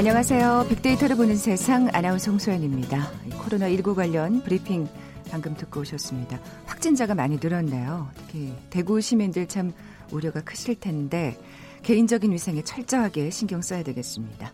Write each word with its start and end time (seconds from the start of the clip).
안녕하세요. 0.00 0.64
빅데이터를 0.70 1.14
보는 1.14 1.36
세상 1.36 1.90
아나운서 1.92 2.30
홍소연입니다. 2.30 3.10
코로나19 3.32 3.94
관련 3.94 4.42
브리핑 4.42 4.88
방금 5.30 5.54
듣고 5.54 5.80
오셨습니다. 5.80 6.40
확진자가 6.64 7.14
많이 7.14 7.36
늘었네요. 7.38 8.08
특히 8.16 8.54
대구 8.70 9.02
시민들 9.02 9.46
참 9.46 9.74
우려가 10.10 10.40
크실 10.40 10.80
텐데 10.80 11.38
개인적인 11.82 12.32
위생에 12.32 12.62
철저하게 12.62 13.28
신경 13.28 13.60
써야 13.60 13.82
되겠습니다. 13.82 14.50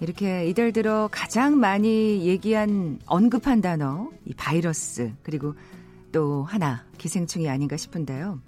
이렇게 0.00 0.46
이달 0.46 0.72
들어 0.72 1.06
가장 1.12 1.60
많이 1.60 2.26
얘기한 2.26 2.98
언급한 3.04 3.60
단어 3.60 4.08
이 4.24 4.32
바이러스 4.32 5.12
그리고 5.22 5.54
또 6.12 6.44
하나 6.44 6.86
기생충이 6.96 7.46
아닌가 7.46 7.76
싶은데요. 7.76 8.40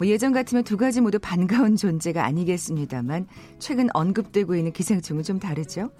뭐 0.00 0.08
예전 0.08 0.32
같으면 0.32 0.64
두 0.64 0.78
가지 0.78 1.02
모두 1.02 1.18
반가운 1.18 1.76
존재가 1.76 2.24
아니겠습니다만 2.24 3.26
최근 3.58 3.88
언급되고 3.92 4.54
있는 4.54 4.72
기생충은 4.72 5.24
좀 5.24 5.38
다르죠. 5.38 5.90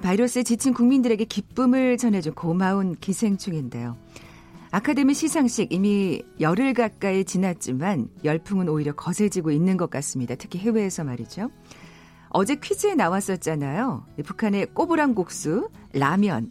바이러스에 0.00 0.44
지친 0.44 0.72
국민들에게 0.72 1.26
기쁨을 1.26 1.98
전해준 1.98 2.32
고마운 2.32 2.94
기생충인데요. 2.94 3.98
아카데미 4.70 5.12
시상식 5.12 5.74
이미 5.74 6.22
열흘 6.40 6.72
가까이 6.72 7.26
지났지만 7.26 8.08
열풍은 8.24 8.66
오히려 8.66 8.94
거세지고 8.94 9.50
있는 9.50 9.76
것 9.76 9.90
같습니다. 9.90 10.34
특히 10.34 10.58
해외에서 10.60 11.04
말이죠. 11.04 11.50
어제 12.30 12.54
퀴즈에 12.54 12.94
나왔었잖아요. 12.94 14.06
북한의 14.24 14.68
꼬부랑 14.72 15.14
국수, 15.14 15.68
라면. 15.92 16.50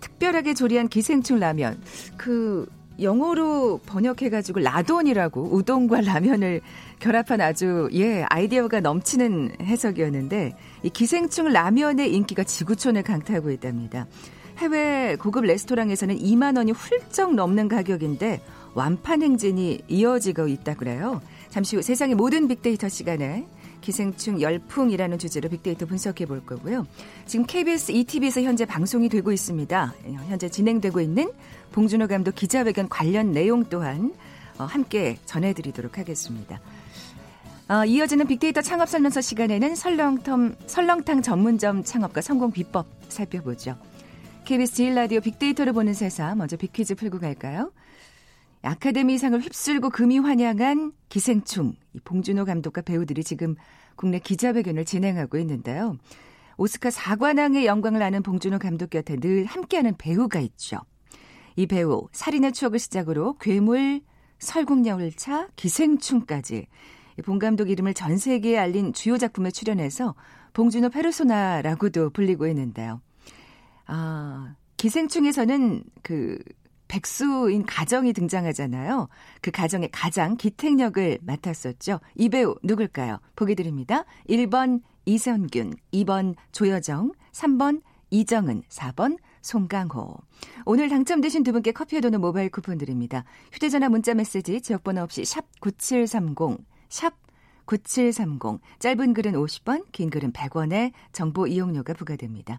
특별하게 0.00 0.54
조리한 0.54 0.88
기생충 0.88 1.38
라면. 1.38 1.80
그 2.16 2.68
영어로 3.00 3.80
번역해가지고 3.86 4.60
라돈이라고 4.60 5.54
우동과 5.54 6.02
라면을 6.02 6.60
결합한 7.00 7.40
아주 7.40 7.88
예 7.92 8.24
아이디어가 8.28 8.80
넘치는 8.80 9.56
해석이었는데 9.60 10.52
이 10.82 10.90
기생충 10.90 11.48
라면의 11.52 12.14
인기가 12.14 12.44
지구촌을 12.44 13.02
강타하고 13.02 13.50
있답니다. 13.50 14.06
해외 14.58 15.16
고급 15.18 15.44
레스토랑에서는 15.44 16.18
2만 16.18 16.56
원이 16.56 16.72
훌쩍 16.72 17.34
넘는 17.34 17.68
가격인데 17.68 18.42
완판 18.74 19.22
행진이 19.22 19.82
이어지고 19.88 20.48
있다 20.48 20.74
그래요. 20.74 21.20
잠시 21.48 21.76
후 21.76 21.82
세상의 21.82 22.14
모든 22.14 22.48
빅데이터 22.48 22.88
시간에 22.88 23.46
기생충 23.82 24.40
열풍이라는 24.40 25.18
주제로 25.18 25.50
빅데이터 25.50 25.84
분석해 25.84 26.24
볼 26.24 26.44
거고요. 26.46 26.86
지금 27.26 27.44
KBS 27.44 27.92
ETV에서 27.92 28.40
현재 28.40 28.64
방송이 28.64 29.10
되고 29.10 29.30
있습니다. 29.30 29.94
현재 30.28 30.48
진행되고 30.48 31.00
있는 31.00 31.30
봉준호 31.72 32.06
감독 32.06 32.34
기자회견 32.34 32.88
관련 32.88 33.32
내용 33.32 33.64
또한 33.64 34.14
어, 34.58 34.64
함께 34.64 35.18
전해드리도록 35.26 35.98
하겠습니다. 35.98 36.60
어, 37.68 37.84
이어지는 37.84 38.26
빅데이터 38.26 38.60
창업 38.60 38.88
설명서 38.88 39.20
시간에는 39.20 39.74
설렁탕, 39.74 40.56
설렁탕 40.66 41.22
전문점 41.22 41.84
창업과 41.84 42.20
성공 42.20 42.50
비법 42.50 42.86
살펴보죠. 43.08 43.76
KBS 44.44 44.74
제일 44.74 44.94
라디오 44.94 45.20
빅데이터를 45.20 45.72
보는 45.72 45.94
세상 45.94 46.38
먼저 46.38 46.56
빅퀴즈 46.56 46.96
풀고 46.96 47.20
갈까요? 47.20 47.72
아카데미상을 48.62 49.40
휩쓸고 49.40 49.90
금이 49.90 50.18
환영한 50.18 50.92
기생충 51.08 51.74
봉준호 52.04 52.44
감독과 52.44 52.82
배우들이 52.82 53.24
지금 53.24 53.56
국내 53.96 54.18
기자회견을 54.18 54.84
진행하고 54.84 55.38
있는데요. 55.38 55.96
오스카 56.56 56.90
사관왕의 56.90 57.66
영광을 57.66 58.02
아는 58.02 58.22
봉준호 58.22 58.58
감독 58.58 58.90
곁에 58.90 59.16
늘 59.16 59.44
함께하는 59.46 59.96
배우가 59.98 60.38
있죠. 60.40 60.78
이 61.56 61.66
배우 61.66 62.08
살인의 62.12 62.52
추억을 62.52 62.78
시작으로 62.78 63.36
괴물, 63.38 64.00
설국열차, 64.38 65.48
기생충까지 65.56 66.66
봉 67.24 67.38
감독 67.38 67.68
이름을 67.68 67.94
전 67.94 68.16
세계에 68.16 68.58
알린 68.58 68.92
주요 68.92 69.18
작품에 69.18 69.50
출연해서 69.50 70.14
봉준호 70.52 70.90
페르소나라고도 70.90 72.10
불리고 72.10 72.46
있는데요. 72.46 73.00
아, 73.86 74.54
기생충에서는 74.76 75.84
그 76.02 76.38
백수인 76.92 77.64
가정이 77.64 78.12
등장하잖아요. 78.12 79.08
그 79.40 79.50
가정의 79.50 79.88
가장 79.90 80.36
기택역을 80.36 81.20
맡았었죠. 81.22 82.00
이 82.16 82.28
배우 82.28 82.54
누굴까요? 82.62 83.18
보기 83.34 83.54
드립니다. 83.54 84.04
1번 84.28 84.82
이선균, 85.06 85.72
2번 85.94 86.34
조여정, 86.52 87.12
3번 87.32 87.80
이정은, 88.10 88.62
4번 88.68 89.16
송강호. 89.40 90.18
오늘 90.66 90.90
당첨되신 90.90 91.44
두 91.44 91.52
분께 91.52 91.72
커피에 91.72 92.02
도는 92.02 92.20
모바일 92.20 92.50
쿠폰 92.50 92.76
드립니다. 92.76 93.24
휴대전화 93.52 93.88
문자 93.88 94.12
메시지 94.12 94.60
지역번호 94.60 95.00
없이 95.00 95.24
샵 95.24 95.46
9730, 95.60 96.58
샵 96.90 97.14
9730. 97.64 98.60
짧은 98.80 99.14
글은 99.14 99.32
50원, 99.32 99.86
긴 99.92 100.10
글은 100.10 100.34
100원에 100.34 100.92
정보 101.12 101.46
이용료가 101.46 101.94
부과됩니다. 101.94 102.58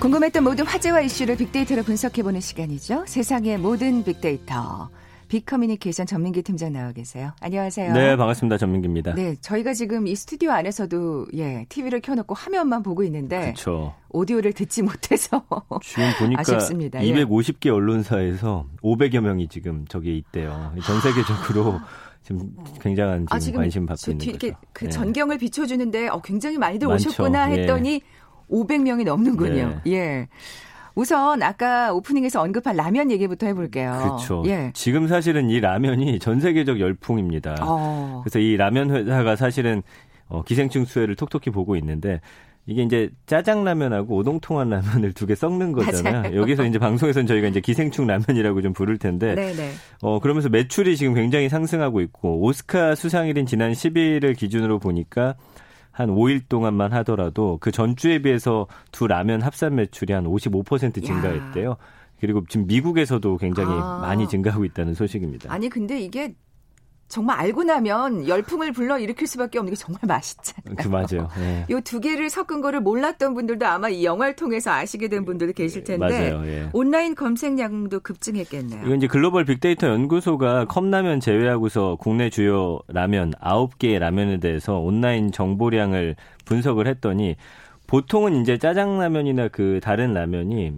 궁금했던 0.00 0.44
모든 0.44 0.64
화제와 0.64 1.00
이슈를 1.00 1.36
빅데이터로 1.36 1.82
분석해보는 1.82 2.40
시간이죠. 2.40 3.04
세상의 3.06 3.58
모든 3.58 4.04
빅데이터. 4.04 4.88
빅커뮤니케이션 5.26 6.06
전민기 6.06 6.42
팀장 6.42 6.72
나와 6.72 6.92
계세요. 6.92 7.32
안녕하세요. 7.40 7.92
네, 7.92 8.16
반갑습니다. 8.16 8.58
전민기입니다. 8.58 9.14
네, 9.14 9.34
저희가 9.40 9.74
지금 9.74 10.06
이 10.06 10.14
스튜디오 10.14 10.52
안에서도 10.52 11.26
예, 11.34 11.66
TV를 11.68 12.00
켜놓고 12.00 12.34
화면만 12.34 12.82
보고 12.82 13.02
있는데 13.02 13.40
그렇죠. 13.40 13.94
오디오를 14.10 14.52
듣지 14.52 14.82
못해서 14.82 15.44
지금 15.82 16.04
보니까 16.18 16.40
아쉽습니다. 16.40 17.00
250개 17.00 17.66
예. 17.66 17.70
언론사에서 17.70 18.66
500여 18.82 19.20
명이 19.20 19.48
지금 19.48 19.84
저기에 19.88 20.14
있대요. 20.14 20.72
전 20.86 21.00
세계적으로 21.00 21.80
지금 22.22 22.50
굉장한 22.80 23.26
지금, 23.26 23.36
아, 23.36 23.38
지금 23.38 23.60
관심 23.60 23.84
받고 23.84 24.12
있는 24.12 24.32
거죠. 24.32 24.54
그 24.72 24.84
네. 24.84 24.90
전경을 24.90 25.38
비춰주는데 25.38 26.08
어, 26.08 26.22
굉장히 26.22 26.56
많이들 26.56 26.86
많죠. 26.86 27.08
오셨구나 27.10 27.50
예. 27.50 27.60
했더니 27.62 27.94
예. 27.94 28.00
500명이 28.50 29.04
넘는군요. 29.04 29.80
네. 29.84 29.92
예. 29.92 30.28
우선 30.94 31.42
아까 31.42 31.92
오프닝에서 31.92 32.42
언급한 32.42 32.74
라면 32.74 33.10
얘기부터 33.12 33.46
해볼게요. 33.46 33.98
그렇죠. 34.02 34.42
예. 34.46 34.72
지금 34.74 35.06
사실은 35.06 35.48
이 35.48 35.60
라면이 35.60 36.18
전 36.18 36.40
세계적 36.40 36.80
열풍입니다. 36.80 37.56
어. 37.62 38.20
그래서 38.24 38.40
이 38.40 38.56
라면 38.56 38.90
회사가 38.90 39.36
사실은 39.36 39.82
어, 40.28 40.42
기생충 40.42 40.84
수혜를 40.86 41.14
톡톡히 41.14 41.50
보고 41.50 41.76
있는데 41.76 42.20
이게 42.66 42.82
이제 42.82 43.08
짜장라면하고 43.26 44.16
오동통한 44.16 44.68
라면을 44.68 45.12
두 45.14 45.26
개 45.26 45.34
섞는 45.34 45.72
거잖아요. 45.72 46.20
맞아요. 46.22 46.36
여기서 46.36 46.64
이제 46.66 46.78
방송에서는 46.78 47.26
저희가 47.26 47.48
이제 47.48 47.60
기생충 47.60 48.06
라면이라고 48.06 48.60
좀 48.60 48.72
부를 48.74 48.98
텐데. 48.98 49.34
네네. 49.34 49.70
어, 50.02 50.18
그러면서 50.18 50.48
매출이 50.50 50.96
지금 50.98 51.14
굉장히 51.14 51.48
상승하고 51.48 52.02
있고, 52.02 52.42
오스카 52.42 52.94
수상일인 52.94 53.46
지난 53.46 53.72
10일을 53.72 54.36
기준으로 54.36 54.80
보니까 54.80 55.34
한 55.98 56.10
5일 56.10 56.48
동안만 56.48 56.92
하더라도 56.92 57.58
그 57.60 57.72
전주에 57.72 58.20
비해서 58.20 58.68
두 58.92 59.08
라면 59.08 59.42
합산 59.42 59.74
매출이 59.74 60.12
한 60.12 60.26
55% 60.26 61.04
증가했대요. 61.04 61.70
야. 61.70 61.76
그리고 62.20 62.44
지금 62.48 62.68
미국에서도 62.68 63.36
굉장히 63.38 63.72
아. 63.72 63.98
많이 64.00 64.28
증가하고 64.28 64.64
있다는 64.64 64.94
소식입니다. 64.94 65.52
아니 65.52 65.68
근데 65.68 66.00
이게 66.00 66.34
정말 67.08 67.38
알고 67.40 67.64
나면 67.64 68.28
열풍을 68.28 68.72
불러 68.72 68.98
일으킬 68.98 69.26
수밖에 69.26 69.58
없는 69.58 69.72
게 69.72 69.76
정말 69.76 70.00
맛있잖아요. 70.06 70.76
그 70.76 70.88
맞아요. 70.88 71.28
네. 71.38 71.66
이두 71.70 72.00
개를 72.00 72.28
섞은 72.28 72.60
거를 72.60 72.80
몰랐던 72.80 73.34
분들도 73.34 73.66
아마 73.66 73.88
이 73.88 74.04
영화를 74.04 74.36
통해서 74.36 74.70
아시게 74.70 75.08
된 75.08 75.24
분들도 75.24 75.54
계실 75.54 75.84
텐데 75.84 76.30
맞아요. 76.30 76.46
예. 76.46 76.68
온라인 76.74 77.14
검색량도 77.14 78.00
급증했겠네요. 78.00 78.84
이건 78.84 78.98
이제 78.98 79.06
글로벌 79.06 79.46
빅데이터 79.46 79.88
연구소가 79.88 80.66
컵라면 80.66 81.20
제외하고서 81.20 81.96
국내 81.98 82.28
주요 82.28 82.78
라면 82.88 83.32
9개의 83.40 83.98
라면에 83.98 84.38
대해서 84.38 84.78
온라인 84.78 85.32
정보량을 85.32 86.14
분석을 86.44 86.86
했더니 86.86 87.36
보통은 87.86 88.42
이제 88.42 88.58
짜장라면이나 88.58 89.48
그 89.48 89.80
다른 89.82 90.12
라면이 90.12 90.74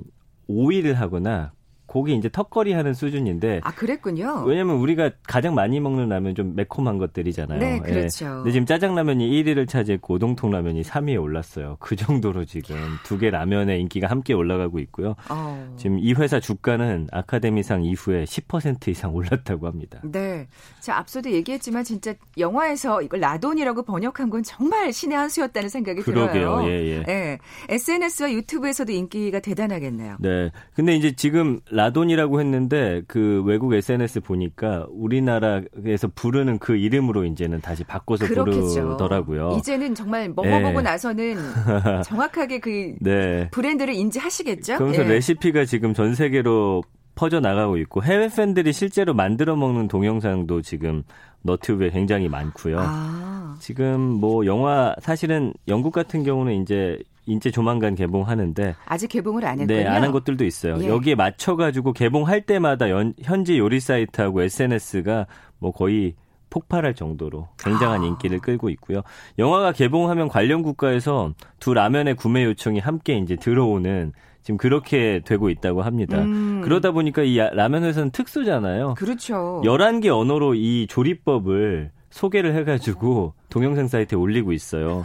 오일을 0.47 0.95
하거나 0.95 1.53
고기 1.91 2.15
이제 2.15 2.29
턱걸이 2.29 2.73
하는 2.73 2.95
수준인데. 2.95 3.63
아, 3.65 3.73
그랬군요. 3.75 4.45
왜냐면 4.47 4.77
우리가 4.77 5.11
가장 5.27 5.57
많이 5.57 5.81
먹는 5.81 6.09
라면 6.09 6.37
좀 6.37 6.55
매콤한 6.55 6.99
것들이잖아요. 6.99 7.59
네, 7.59 7.75
예. 7.75 7.79
그렇죠. 7.81 8.27
예. 8.27 8.31
근데 8.31 8.53
지금 8.53 8.65
짜장라면이 8.65 9.29
1위를 9.29 9.69
차지했고 9.69 10.15
오동통 10.15 10.53
라면이 10.53 10.83
3위에 10.83 11.21
올랐어요. 11.21 11.79
그 11.81 11.97
정도로 11.97 12.45
지금 12.45 12.77
두 13.03 13.19
개 13.19 13.29
라면의 13.31 13.81
인기가 13.81 14.07
함께 14.07 14.35
올라가고 14.35 14.79
있고요. 14.79 15.17
어. 15.31 15.75
지금 15.77 15.99
이 15.99 16.13
회사 16.15 16.39
주가는 16.39 17.09
아카데미상 17.11 17.83
이후에 17.85 18.23
10% 18.23 18.87
이상 18.87 19.13
올랐다고 19.13 19.67
합니다. 19.67 20.01
네. 20.05 20.47
자, 20.79 20.97
앞서도 20.97 21.33
얘기했지만 21.33 21.83
진짜 21.83 22.15
영화에서 22.39 23.03
이걸 23.03 23.19
라돈이라고 23.19 23.83
번역한 23.83 24.31
건 24.31 24.45
정말 24.45 24.93
신의 24.93 25.19
한 25.19 25.29
수였다는 25.29 25.69
생각이 25.69 26.03
그러게요. 26.03 26.33
들어요. 26.33 26.71
예, 26.71 26.87
예. 26.87 27.05
예. 27.09 27.39
SNS와 27.69 28.33
유튜브에서도 28.33 28.93
인기가 28.93 29.41
대단하겠네요. 29.41 30.19
네. 30.21 30.53
근데 30.75 30.95
이제 30.95 31.17
지금 31.17 31.59
라돈이라고 31.81 32.41
했는데 32.41 33.03
그 33.09 33.43
외국 33.47 33.73
SNS 33.73 34.21
보니까 34.21 34.87
우리나라에서 34.91 36.09
부르는 36.15 36.59
그 36.59 36.77
이름으로 36.77 37.25
이제는 37.25 37.63
다시 37.63 37.85
바꿔서 37.85 38.27
그렇겠죠. 38.27 38.83
부르더라고요. 38.83 39.57
이제는 39.59 39.95
정말 39.95 40.29
먹어보고 40.29 40.73
네. 40.73 40.83
나서는 40.83 41.37
정확하게 42.05 42.59
그 42.61 42.95
네. 43.01 43.49
브랜드를 43.51 43.95
인지하시겠죠? 43.95 44.77
그러면서 44.77 45.05
예. 45.05 45.09
레시피가 45.09 45.65
지금 45.65 45.95
전 45.95 46.15
세계로 46.15 46.83
퍼져 47.21 47.39
나가고 47.39 47.77
있고 47.77 48.03
해외 48.03 48.31
팬들이 48.35 48.73
실제로 48.73 49.13
만들어 49.13 49.55
먹는 49.55 49.89
동영상도 49.89 50.63
지금 50.63 51.03
너튜브에 51.43 51.91
굉장히 51.91 52.31
많고요. 52.31 52.79
아. 52.81 53.57
지금 53.61 54.01
뭐 54.01 54.47
영화 54.47 54.95
사실은 55.01 55.53
영국 55.69 55.93
같은 55.93 56.25
경우는 56.25 56.63
이제 56.63 56.99
인제 57.27 57.51
조만간 57.51 57.95
개봉하는데 57.95 58.75
아직 58.87 59.09
개봉을 59.09 59.45
안 59.45 59.61
했군요. 59.61 59.81
네, 59.81 59.87
안 59.87 60.03
한 60.03 60.13
것들도 60.13 60.47
있어요. 60.47 60.83
예. 60.83 60.89
여기에 60.89 61.15
맞춰 61.15 61.57
가지고 61.57 61.93
개봉할 61.93 62.41
때마다 62.47 62.89
연, 62.89 63.13
현지 63.23 63.59
요리 63.59 63.81
사이트하고 63.81 64.41
SNS가 64.41 65.27
뭐 65.59 65.73
거의 65.73 66.15
폭발할 66.49 66.95
정도로 66.95 67.49
굉장한 67.59 68.01
아. 68.01 68.07
인기를 68.07 68.39
끌고 68.39 68.71
있고요. 68.71 69.03
영화가 69.39 69.73
개봉하면 69.73 70.29
관련 70.29 70.63
국가에서 70.63 71.35
두 71.59 71.75
라면의 71.75 72.15
구매 72.15 72.45
요청이 72.45 72.79
함께 72.79 73.19
이제 73.19 73.37
들어오는 73.37 74.15
지금 74.43 74.57
그렇게 74.57 75.21
되고 75.25 75.51
있다고 75.51 75.83
합니다. 75.83 76.21
음. 76.23 76.61
그러다 76.63 76.93
보니까 76.93 77.23
이 77.23 77.37
라면 77.37 77.85
회사는 77.85 78.11
특수잖아요. 78.11 78.95
그렇죠. 78.95 79.61
11개 79.65 80.09
언어로 80.09 80.55
이 80.55 80.87
조리법을 80.89 81.91
소개를 82.11 82.55
해가지고 82.57 83.35
동영상 83.51 83.87
사이트에 83.89 84.17
올리고 84.19 84.53
있어요. 84.53 85.03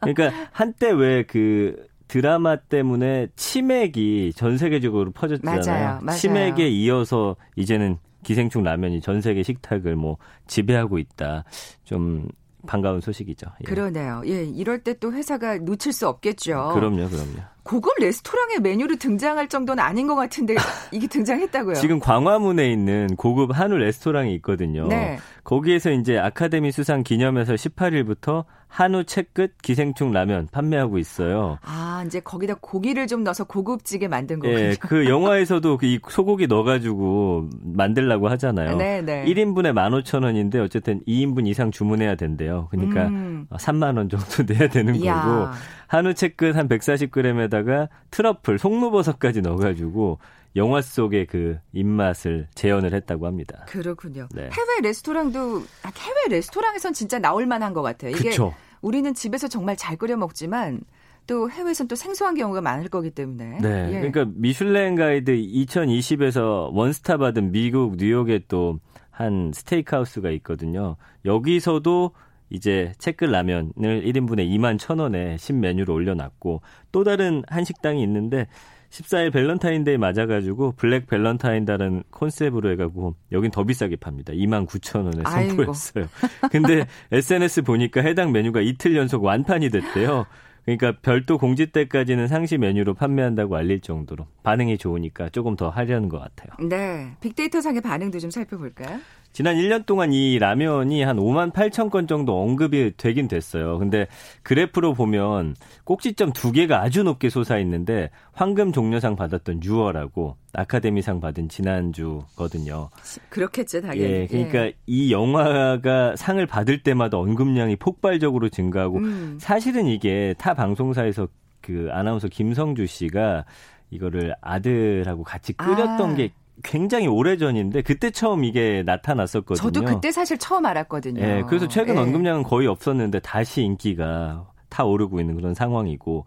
그러니까 0.00 0.30
한때 0.52 0.90
왜그 0.90 1.86
드라마 2.06 2.56
때문에 2.56 3.28
치맥이 3.34 4.32
전 4.36 4.58
세계적으로 4.58 5.10
퍼졌잖아요. 5.12 5.60
맞아요, 5.66 5.98
맞아요. 6.02 6.18
치맥에 6.18 6.68
이어서 6.68 7.36
이제는 7.56 7.98
기생충 8.22 8.62
라면이 8.62 9.00
전 9.00 9.20
세계 9.20 9.42
식탁을 9.42 9.96
뭐 9.96 10.18
지배하고 10.46 10.98
있다. 10.98 11.44
좀 11.84 12.28
반가운 12.66 13.00
소식이죠. 13.00 13.46
예. 13.60 13.64
그러네요. 13.64 14.22
예, 14.26 14.44
이럴 14.44 14.78
때 14.82 14.94
또 14.94 15.12
회사가 15.12 15.58
놓칠 15.58 15.92
수 15.92 16.08
없겠죠. 16.08 16.72
그럼요, 16.74 17.08
그럼요. 17.08 17.40
고급 17.64 17.94
레스토랑의 17.98 18.60
메뉴로 18.60 18.96
등장할 18.96 19.48
정도는 19.48 19.82
아닌 19.82 20.06
것 20.06 20.14
같은데 20.14 20.54
이게 20.92 21.06
등장했다고요? 21.06 21.74
지금 21.74 21.98
광화문에 21.98 22.70
있는 22.70 23.08
고급 23.16 23.58
한우 23.58 23.76
레스토랑이 23.76 24.34
있거든요. 24.36 24.86
네. 24.86 25.18
거기에서 25.44 25.90
이제 25.90 26.18
아카데미 26.18 26.72
수상 26.72 27.02
기념해서 27.02 27.54
18일부터 27.54 28.44
한우 28.74 29.04
채끝 29.04 29.62
기생충 29.62 30.10
라면 30.10 30.48
판매하고 30.50 30.98
있어요. 30.98 31.58
아, 31.62 32.02
이제 32.06 32.18
거기다 32.18 32.54
고기를 32.60 33.06
좀 33.06 33.22
넣어서 33.22 33.44
고급지게 33.44 34.08
만든 34.08 34.40
거군요. 34.40 34.58
예, 34.58 34.74
그 34.80 35.08
영화에서도 35.08 35.78
이 35.82 36.00
소고기 36.08 36.48
넣어가지고 36.48 37.50
만들라고 37.62 38.28
하잖아요. 38.30 38.76
네, 38.76 39.00
네. 39.00 39.24
1인분에 39.26 39.72
15,000원인데 39.72 40.56
어쨌든 40.56 41.00
2인분 41.06 41.46
이상 41.46 41.70
주문해야 41.70 42.16
된대요. 42.16 42.66
그러니까 42.72 43.06
음. 43.06 43.46
3만 43.52 43.96
원 43.96 44.08
정도 44.08 44.42
내야 44.52 44.68
되는 44.68 44.96
이야. 44.96 45.22
거고 45.22 45.46
한우 45.86 46.14
채끝 46.14 46.56
한 46.56 46.68
140g에다가 46.68 47.88
트러플, 48.10 48.58
송무버섯까지 48.58 49.42
넣어가지고 49.42 50.18
영화 50.56 50.80
속의 50.80 51.26
그 51.26 51.58
입맛을 51.72 52.48
재현을 52.54 52.94
했다고 52.94 53.26
합니다. 53.26 53.64
그렇군요. 53.68 54.28
네. 54.32 54.42
해외 54.42 54.80
레스토랑도 54.82 55.62
아, 55.82 55.90
해외 55.98 56.36
레스토랑에선 56.36 56.92
진짜 56.92 57.18
나올 57.18 57.46
만한 57.46 57.72
것 57.72 57.82
같아요. 57.82 58.10
이게 58.12 58.30
그쵸. 58.30 58.54
우리는 58.80 59.12
집에서 59.14 59.48
정말 59.48 59.76
잘 59.76 59.96
끓여 59.96 60.16
먹지만 60.16 60.80
또 61.26 61.50
해외에선 61.50 61.88
또 61.88 61.96
생소한 61.96 62.34
경우가 62.34 62.60
많을 62.60 62.88
거기 62.88 63.10
때문에. 63.10 63.58
네. 63.60 63.88
예. 63.88 64.10
그러니까 64.10 64.26
미슐랭 64.36 64.94
가이드 64.94 65.32
2020에서 65.32 66.70
원스타 66.72 67.16
받은 67.16 67.50
미국 67.50 67.96
뉴욕에 67.96 68.40
또 68.48 68.78
한 69.14 69.52
스테이크하우스가 69.54 70.30
있거든요. 70.30 70.96
여기서도 71.24 72.12
이제 72.50 72.92
채끝 72.98 73.30
라면을 73.30 73.72
1인분에 73.76 74.48
2만 74.48 74.78
1,000원에 74.78 75.38
신메뉴로 75.38 75.92
올려놨고 75.92 76.62
또 76.92 77.04
다른 77.04 77.42
한식당이 77.48 78.02
있는데 78.02 78.46
14일 78.90 79.32
밸런타인데이 79.32 79.98
맞아가지고 79.98 80.72
Black 80.76 81.08
Valentine이라는 81.08 82.04
concept으로 82.12 82.70
해가지고 82.70 83.16
여긴 83.32 83.50
더 83.50 83.64
비싸게 83.64 83.96
팝니다. 83.96 84.32
2만 84.32 84.68
9천 84.68 85.04
원에 85.06 85.48
선보였어요. 85.48 86.06
근데 86.50 86.86
SNS 87.10 87.62
보니까 87.62 88.02
해당 88.02 88.30
메뉴가 88.30 88.60
이틀 88.60 88.94
연속 88.94 89.24
완판이 89.24 89.70
됐대요. 89.70 90.26
그러니까 90.64 90.94
별도 91.02 91.38
공지 91.38 91.66
때까지는 91.66 92.28
상시 92.28 92.56
메뉴로 92.56 92.94
판매한다고 92.94 93.56
알릴 93.56 93.80
정도로 93.80 94.26
반응이 94.44 94.78
좋으니까 94.78 95.28
조금 95.28 95.56
더 95.56 95.68
하려는 95.68 96.08
것 96.08 96.18
같아요. 96.18 96.68
네. 96.68 97.16
빅데이터 97.20 97.60
상의 97.60 97.82
반응도 97.82 98.18
좀 98.18 98.30
살펴볼까요? 98.30 98.98
지난 99.34 99.56
1년 99.56 99.84
동안 99.84 100.12
이 100.12 100.38
라면이 100.38 101.02
한 101.02 101.16
5만 101.16 101.52
8천 101.52 101.90
건 101.90 102.06
정도 102.06 102.40
언급이 102.40 102.92
되긴 102.96 103.26
됐어요. 103.26 103.78
근데 103.78 104.06
그래프로 104.44 104.94
보면 104.94 105.56
꼭지점 105.82 106.32
두 106.32 106.52
개가 106.52 106.80
아주 106.80 107.02
높게 107.02 107.28
솟아 107.28 107.58
있는데 107.58 108.10
황금 108.32 108.70
종려상 108.70 109.16
받았던 109.16 109.64
유월하고 109.64 110.36
아카데미상 110.52 111.18
받은 111.18 111.48
지난주거든요. 111.48 112.90
그렇겠죠, 113.28 113.80
당연히. 113.80 114.02
예, 114.04 114.26
그러니까 114.28 114.66
예. 114.66 114.72
이 114.86 115.12
영화가 115.12 116.14
상을 116.14 116.46
받을 116.46 116.84
때마다 116.84 117.18
언급량이 117.18 117.74
폭발적으로 117.74 118.48
증가하고 118.48 118.98
음. 118.98 119.38
사실은 119.40 119.88
이게 119.88 120.36
타 120.38 120.54
방송사에서 120.54 121.26
그 121.60 121.88
아나운서 121.90 122.28
김성주 122.28 122.86
씨가 122.86 123.46
이거를 123.90 124.36
아들하고 124.40 125.24
같이 125.24 125.52
끓였던 125.54 126.12
아. 126.12 126.14
게 126.14 126.30
굉장히 126.62 127.06
오래 127.06 127.36
전인데 127.36 127.82
그때 127.82 128.10
처음 128.10 128.44
이게 128.44 128.82
나타났었거든요. 128.86 129.56
저도 129.56 129.84
그때 129.84 130.12
사실 130.12 130.38
처음 130.38 130.66
알았거든요. 130.66 131.20
네, 131.20 131.42
그래서 131.48 131.66
최근 131.68 131.94
네. 131.96 132.00
언급량은 132.00 132.42
거의 132.44 132.66
없었는데 132.66 133.20
다시 133.20 133.62
인기가 133.62 134.46
타 134.68 134.84
오르고 134.84 135.20
있는 135.20 135.34
그런 135.34 135.54
상황이고 135.54 136.26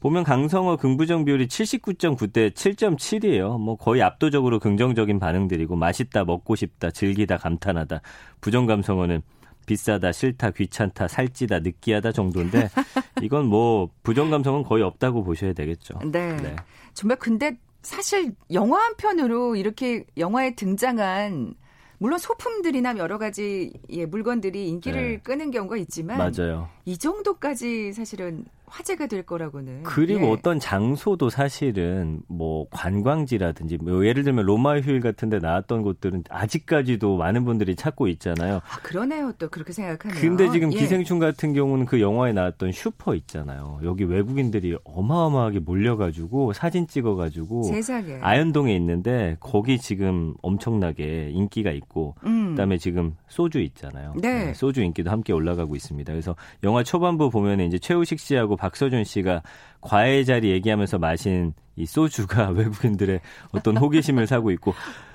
보면 0.00 0.24
강성어 0.24 0.76
긍부정 0.76 1.24
비율이 1.24 1.46
79.9 1.46 2.32
대 2.32 2.50
7.7이에요. 2.50 3.58
뭐 3.58 3.76
거의 3.76 4.02
압도적으로 4.02 4.58
긍정적인 4.58 5.18
반응들이고 5.18 5.74
맛있다, 5.74 6.24
먹고 6.24 6.54
싶다, 6.54 6.90
즐기다, 6.90 7.38
감탄하다. 7.38 8.02
부정 8.40 8.66
감성어는 8.66 9.22
비싸다, 9.66 10.12
싫다, 10.12 10.52
귀찮다, 10.52 11.08
살찌다, 11.08 11.58
느끼하다 11.60 12.12
정도인데 12.12 12.68
이건 13.22 13.46
뭐 13.46 13.90
부정 14.02 14.30
감성은 14.30 14.62
거의 14.62 14.82
없다고 14.84 15.24
보셔야 15.24 15.52
되겠죠. 15.54 15.98
네. 16.04 16.36
네. 16.36 16.56
정말 16.94 17.18
근데 17.18 17.56
사실 17.82 18.34
영화 18.52 18.80
한 18.80 18.96
편으로 18.96 19.56
이렇게 19.56 20.04
영화에 20.16 20.54
등장한 20.54 21.54
물론 21.98 22.18
소품들이나 22.18 22.98
여러 22.98 23.18
가지 23.18 23.72
예, 23.90 24.04
물건들이 24.06 24.68
인기를 24.68 25.12
네. 25.12 25.18
끄는 25.18 25.50
경우가 25.50 25.76
있지만 25.78 26.18
맞아요. 26.18 26.68
이 26.84 26.98
정도까지 26.98 27.92
사실은 27.92 28.44
화제가 28.66 29.06
될 29.06 29.22
거라고는. 29.22 29.82
그리고 29.82 30.26
예. 30.26 30.30
어떤 30.32 30.58
장소도 30.58 31.30
사실은 31.30 32.20
뭐 32.28 32.66
관광지라든지 32.70 33.78
뭐 33.78 34.04
예를 34.06 34.24
들면 34.24 34.44
로마 34.46 34.78
휴일 34.80 35.00
같은 35.00 35.28
데 35.28 35.38
나왔던 35.38 35.82
곳들은 35.82 36.24
아직까지도 36.28 37.16
많은 37.16 37.44
분들이 37.44 37.76
찾고 37.76 38.08
있잖아요. 38.08 38.56
아, 38.56 38.78
그러네요. 38.82 39.32
또 39.38 39.48
그렇게 39.48 39.72
생각하면. 39.72 40.18
근데 40.20 40.50
지금 40.50 40.72
예. 40.72 40.78
기생충 40.78 41.18
같은 41.18 41.52
경우는 41.52 41.86
그 41.86 42.00
영화에 42.00 42.32
나왔던 42.32 42.72
슈퍼 42.72 43.14
있잖아요. 43.14 43.80
여기 43.84 44.04
외국인들이 44.04 44.76
어마어마하게 44.84 45.60
몰려가지고 45.60 46.52
사진 46.52 46.86
찍어가지고 46.86 47.64
세상에. 47.64 48.18
아현동에 48.20 48.74
있는데 48.76 49.36
거기 49.40 49.78
지금 49.78 50.34
엄청나게 50.42 51.30
인기가 51.32 51.70
있고 51.70 52.14
음. 52.24 52.50
그다음에 52.50 52.78
지금 52.78 53.14
소주 53.28 53.60
있잖아요. 53.60 54.14
네. 54.20 54.46
네. 54.46 54.54
소주 54.54 54.82
인기도 54.82 55.10
함께 55.10 55.32
올라가고 55.32 55.76
있습니다. 55.76 56.12
그래서 56.12 56.36
영화 56.62 56.82
초반부 56.82 57.30
보면 57.30 57.60
이제 57.60 57.78
최우식 57.78 58.18
씨하고 58.18 58.55
박서준 58.56 59.04
씨가 59.04 59.42
과외 59.80 60.24
자리 60.24 60.50
얘기하면서 60.50 60.98
마신 60.98 61.54
이 61.76 61.86
소주가 61.86 62.50
외국인들의 62.56 63.20
어떤 63.52 63.76
호기심을 63.76 64.26
사고 64.26 64.50
있고 64.50 64.74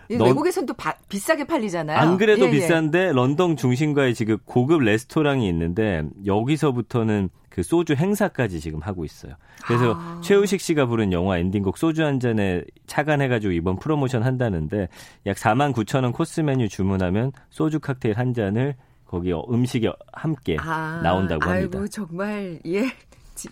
런... 0.10 0.28
외국에선 0.28 0.66
또 0.66 0.74
바, 0.74 0.94
비싸게 1.10 1.46
팔리잖아요. 1.46 1.98
안 1.98 2.18
그래도 2.18 2.46
예, 2.46 2.48
예. 2.48 2.52
비싼데 2.52 3.00
예. 3.00 3.12
런던 3.12 3.56
중심가에 3.56 4.14
지금 4.14 4.38
고급 4.46 4.82
레스토랑이 4.82 5.48
있는데 5.50 6.04
여기서부터는 6.26 7.30
그 7.50 7.64
소주 7.64 7.94
행사까지 7.94 8.60
지금 8.60 8.80
하고 8.82 9.04
있어요. 9.04 9.36
그래서 9.66 9.94
아. 9.98 10.22
최우식 10.24 10.62
씨가 10.62 10.86
부른 10.86 11.12
영화 11.12 11.38
엔딩곡 11.38 11.78
소주 11.78 12.04
한 12.04 12.20
잔에 12.20 12.64
착안해가지고 12.88 13.54
이번 13.54 13.78
프로모션 13.78 14.24
한다는데 14.24 14.88
약 15.26 15.38
4만 15.38 15.74
9천 15.74 16.04
원 16.04 16.14
코스 16.14 16.42
메뉴 16.42 16.68
주문하면 16.70 17.32
소주 17.50 17.80
칵테일 17.80 18.18
한 18.18 18.34
잔을 18.34 18.76
거기 19.06 19.34
음식이 19.34 19.90
함께 20.14 20.58
아. 20.60 21.02
나온다고 21.04 21.50
합니다. 21.50 21.78
아이고 21.78 21.88
정말 21.90 22.60
예 22.66 22.86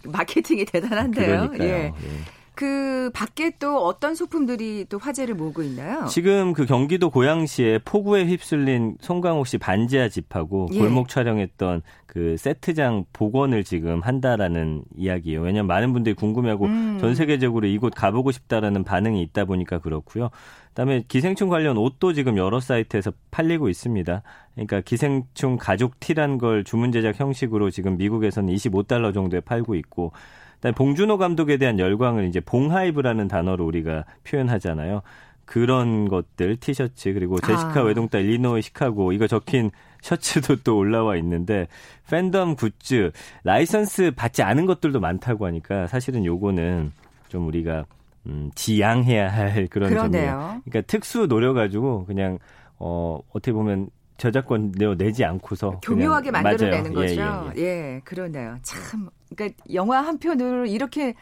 마케팅이 0.04 0.66
대단한데요. 0.66 1.50
그러니까요. 1.50 1.70
예. 1.70 1.74
예. 1.86 2.39
그 2.60 3.10
밖에 3.14 3.52
또 3.58 3.86
어떤 3.86 4.16
소품들이 4.16 4.86
또 4.90 4.98
화제를 4.98 5.34
모으고 5.34 5.64
있나요? 5.64 6.08
지금 6.08 6.52
그 6.52 6.66
경기도 6.66 7.10
고양시에 7.10 7.80
폭우에 7.86 8.26
휩쓸린 8.26 8.98
송강호 9.00 9.46
씨 9.46 9.58
반지하 9.58 10.10
집하고 10.10 10.68
예. 10.74 10.80
골목 10.80 11.08
촬영했던 11.08 11.84
그 12.06 12.36
세트장 12.36 13.06
복원을 13.14 13.64
지금 13.64 14.02
한다라는 14.02 14.84
이야기예요. 14.98 15.40
왜냐하면 15.40 15.68
많은 15.68 15.94
분들이 15.94 16.14
궁금해하고 16.16 16.66
음. 16.66 16.98
전 17.00 17.16
세계적으로 17.16 17.66
이곳 17.66 17.94
가보고 17.96 18.34
싶다라는 18.34 18.84
반응이 18.84 19.22
있다 19.22 19.46
보니까 19.46 19.80
그렇고요. 19.80 20.30
그다음에 20.72 21.06
기생충 21.08 21.48
관련 21.48 21.78
옷도 21.78 22.12
지금 22.12 22.36
여러 22.36 22.60
사이트에서 22.60 23.14
팔리고 23.32 23.70
있습니다. 23.70 24.22
그러니까 24.56 24.82
기생충 24.82 25.56
가족 25.56 25.98
티란 26.02 26.38
걸 26.38 26.66
주문 26.66 26.92
제작 26.92 27.22
형식으로 27.22 27.70
지금 27.70 27.96
미국에서는 27.96 28.54
25달러 28.54 29.14
정도에 29.14 29.40
팔고 29.40 29.76
있고 29.76 30.12
그다음에 30.60 30.76
봉준호 30.76 31.18
감독에 31.18 31.58
대한 31.58 31.80
열광을 31.80 32.26
이제 32.28 32.40
봉하이브라는 32.40 33.28
단어로 33.28 33.66
우리가 33.66 34.06
표현하잖아요. 34.24 35.02
그런 35.46 36.08
것들 36.08 36.58
티셔츠 36.58 37.12
그리고 37.14 37.40
제시카 37.40 37.80
아. 37.80 37.84
외동딸 37.84 38.22
일리노이 38.22 38.62
시카고 38.62 39.14
이거 39.14 39.26
적힌 39.26 39.72
셔츠도 40.02 40.58
또 40.58 40.78
올라와 40.78 41.16
있는데 41.18 41.68
팬덤 42.10 42.56
굿즈 42.56 43.12
라이선스 43.44 44.12
받지 44.16 44.44
않은 44.44 44.68
것들도 44.68 45.00
많다고 45.00 45.48
하니까 45.48 45.88
사실은 45.88 46.24
요거는 46.24 46.92
좀 47.30 47.48
우리가 47.48 47.86
음, 48.28 48.52
지양해야 48.54 49.32
할 49.32 49.68
그런 49.68 49.92
점이에요. 49.92 50.62
그러니까 50.66 50.82
특수 50.82 51.28
노려 51.28 51.54
가지고 51.54 52.06
그냥 52.06 52.38
어 52.78 53.20
어떻게 53.32 53.52
보면 53.52 53.90
저작권 54.20 54.72
내어 54.76 54.96
내지 54.96 55.26
않고서 55.26 55.80
교묘하게 55.82 56.32
만들어내는 56.32 56.94
거죠. 56.94 57.22
예, 57.22 57.26
예, 57.58 57.62
예. 57.62 57.64
예, 57.96 58.02
그러네요. 58.04 58.58
참, 58.62 59.10
그러니까 59.36 59.64
영화 59.74 60.02
한 60.02 60.20
편으로 60.20 60.66
이렇게 60.66 61.16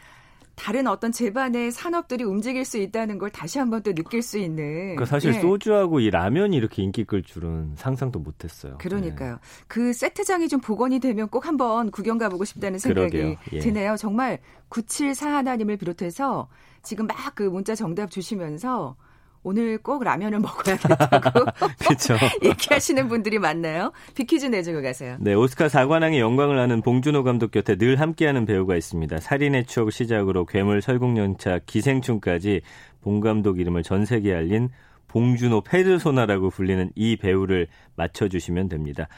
다른 0.58 0.88
어떤 0.88 1.12
제반의 1.12 1.70
산업들이 1.70 2.24
움직일 2.24 2.64
수 2.64 2.78
있다는 2.78 3.18
걸 3.18 3.30
다시 3.30 3.60
한번 3.60 3.80
또 3.84 3.94
느낄 3.94 4.22
수 4.22 4.38
있는. 4.38 4.96
그러니까 4.96 5.04
사실 5.04 5.32
예. 5.32 5.40
소주하고 5.40 6.00
이 6.00 6.10
라면이 6.10 6.56
이렇게 6.56 6.82
인기 6.82 7.04
끌 7.04 7.22
줄은 7.22 7.74
상상도 7.76 8.18
못했어요. 8.18 8.76
그러니까요. 8.78 9.34
네. 9.34 9.38
그 9.68 9.92
세트장이 9.92 10.48
좀 10.48 10.60
복원이 10.60 10.98
되면 10.98 11.28
꼭 11.28 11.46
한번 11.46 11.92
구경 11.92 12.18
가보고 12.18 12.44
싶다는 12.44 12.80
생각이 12.80 13.36
예. 13.52 13.58
드네요. 13.60 13.96
정말 13.96 14.40
974 14.68 15.32
하나님을 15.32 15.76
비롯해서 15.76 16.48
지금 16.82 17.06
막 17.06 17.36
그 17.36 17.44
문자 17.44 17.76
정답 17.76 18.10
주시면서 18.10 18.96
오늘 19.42 19.78
꼭 19.78 20.02
라면을 20.04 20.40
먹어야겠다고 20.40 21.46
그렇죠. 21.78 22.16
얘기하시는 22.42 23.08
분들이 23.08 23.38
많나요? 23.38 23.92
비키즈 24.14 24.46
내주고 24.46 24.82
가세요. 24.82 25.16
네, 25.20 25.34
오스카 25.34 25.68
사관왕의 25.68 26.20
영광을 26.20 26.58
아는 26.58 26.82
봉준호 26.82 27.22
감독 27.22 27.50
곁에 27.50 27.76
늘 27.76 28.00
함께하는 28.00 28.46
배우가 28.46 28.76
있습니다. 28.76 29.18
살인의 29.18 29.66
추억 29.66 29.92
시작으로 29.92 30.44
괴물 30.44 30.82
설국연차 30.82 31.60
기생충까지 31.66 32.62
봉 33.00 33.20
감독 33.20 33.58
이름을 33.58 33.82
전 33.82 34.04
세계에 34.04 34.34
알린 34.34 34.68
봉준호 35.08 35.62
페르소나라고 35.62 36.50
불리는 36.50 36.90
이 36.94 37.16
배우를 37.16 37.66
맞춰주시면 37.96 38.68
됩니다. 38.68 39.08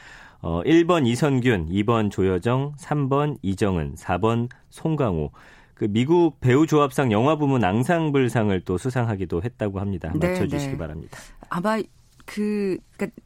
어, 0.41 0.63
1번 0.63 1.05
이선균, 1.05 1.67
2번 1.69 2.09
조여정, 2.09 2.73
3번 2.79 3.37
이정은, 3.43 3.95
4번 3.95 4.49
송강호. 4.69 5.31
그 5.81 5.87
미국 5.89 6.39
배우 6.41 6.67
조합상 6.67 7.11
영화 7.11 7.37
부문 7.37 7.63
앙상블상을 7.63 8.61
또 8.65 8.77
수상하기도 8.77 9.41
했다고 9.41 9.79
합니다. 9.79 10.13
네, 10.15 10.27
맞춰주시기 10.27 10.73
네. 10.73 10.77
바랍니다. 10.77 11.17
아마 11.49 11.81
그 12.23 12.77
그러니까 12.95 13.19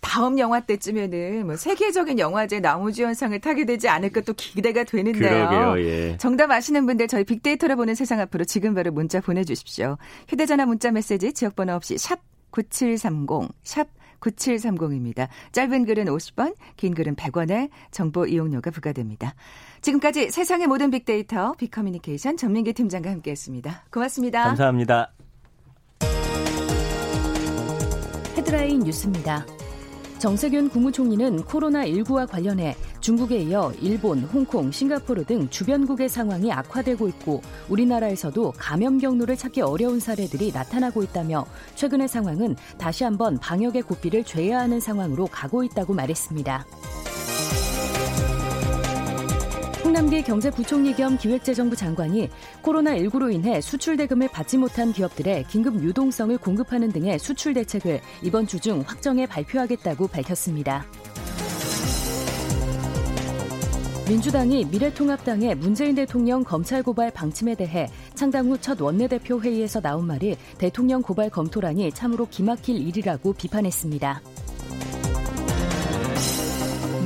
다음 0.00 0.40
영화 0.40 0.58
때쯤에는 0.58 1.46
뭐 1.46 1.54
세계적인 1.54 2.18
영화제 2.18 2.58
나무주연상을 2.58 3.40
타게 3.40 3.64
되지 3.64 3.88
않을까 3.88 4.22
또 4.22 4.32
기대가 4.32 4.82
되는데요. 4.82 5.48
그러게요, 5.48 5.86
예. 5.86 6.16
정답 6.16 6.50
아시는 6.50 6.84
분들 6.86 7.06
저희 7.06 7.22
빅데이터를 7.22 7.76
보는 7.76 7.94
세상 7.94 8.18
앞으로 8.18 8.44
지금 8.44 8.74
바로 8.74 8.90
문자 8.90 9.20
보내주십시오. 9.20 9.96
휴대전화 10.28 10.66
문자 10.66 10.90
메시지 10.90 11.32
지역번호 11.32 11.74
없이 11.74 11.96
샵 11.96 12.18
9730, 12.50 13.52
샵 13.62 13.86
9730입니다. 14.20 15.28
짧은 15.52 15.84
글은 15.86 16.06
50원, 16.06 16.54
긴 16.76 16.94
글은 16.94 17.16
100원에 17.16 17.70
정보 17.90 18.26
이용료가 18.26 18.70
부과됩니다. 18.70 19.34
지금까지 19.82 20.30
세상의 20.30 20.66
모든 20.66 20.90
빅데이터 20.90 21.52
빅커뮤니케이션 21.54 22.36
전민기 22.36 22.72
팀장과 22.72 23.10
함께했습니다. 23.10 23.84
고맙습니다. 23.90 24.44
감사합니다. 24.44 25.12
헤드라인 28.36 28.80
뉴스입니다. 28.80 29.46
정세균 30.20 30.68
국무총리는 30.68 31.44
코로나19와 31.44 32.28
관련해 32.28 32.76
중국에 33.00 33.38
이어 33.38 33.72
일본, 33.80 34.20
홍콩, 34.24 34.70
싱가포르 34.70 35.24
등 35.24 35.48
주변국의 35.48 36.10
상황이 36.10 36.52
악화되고 36.52 37.08
있고 37.08 37.40
우리나라에서도 37.70 38.52
감염 38.58 38.98
경로를 38.98 39.38
찾기 39.38 39.62
어려운 39.62 39.98
사례들이 39.98 40.52
나타나고 40.52 41.02
있다며 41.04 41.46
최근의 41.74 42.06
상황은 42.08 42.54
다시 42.76 43.02
한번 43.02 43.38
방역의 43.38 43.80
고삐를 43.80 44.24
죄야 44.24 44.58
하는 44.58 44.78
상황으로 44.78 45.26
가고 45.26 45.64
있다고 45.64 45.94
말했습니다. 45.94 46.66
홍남기 49.90 50.22
경제부총리 50.22 50.94
겸 50.94 51.18
기획재정부 51.18 51.74
장관이 51.74 52.30
코로나19로 52.62 53.34
인해 53.34 53.60
수출 53.60 53.96
대금을 53.96 54.28
받지 54.28 54.56
못한 54.56 54.92
기업들의 54.92 55.46
긴급 55.48 55.82
유동성을 55.82 56.38
공급하는 56.38 56.92
등의 56.92 57.18
수출 57.18 57.54
대책을 57.54 58.00
이번 58.22 58.46
주 58.46 58.60
중 58.60 58.84
확정해 58.86 59.26
발표하겠다고 59.26 60.06
밝혔습니다. 60.06 60.86
민주당이 64.08 64.66
미래통합당의 64.66 65.56
문재인 65.56 65.96
대통령 65.96 66.44
검찰 66.44 66.84
고발 66.84 67.10
방침에 67.10 67.56
대해 67.56 67.88
창당 68.14 68.46
후 68.46 68.58
첫 68.58 68.80
원내대표 68.80 69.40
회의에서 69.40 69.80
나온 69.80 70.06
말이 70.06 70.36
대통령 70.58 71.02
고발 71.02 71.30
검토란이 71.30 71.90
참으로 71.90 72.28
기막힐 72.30 72.76
일이라고 72.76 73.32
비판했습니다. 73.32 74.22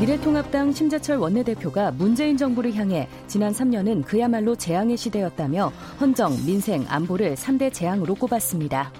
미래통합당 0.00 0.72
심재철 0.72 1.18
원내대표가 1.18 1.92
문재인 1.92 2.36
정부를 2.36 2.74
향해 2.74 3.08
지난 3.28 3.52
3년은 3.52 4.04
그야말로 4.04 4.56
재앙의 4.56 4.96
시대였다며 4.96 5.72
헌정, 6.00 6.32
민생, 6.44 6.84
안보를 6.88 7.36
3대 7.36 7.72
재앙으로 7.72 8.14
꼽았습니다. 8.16 8.92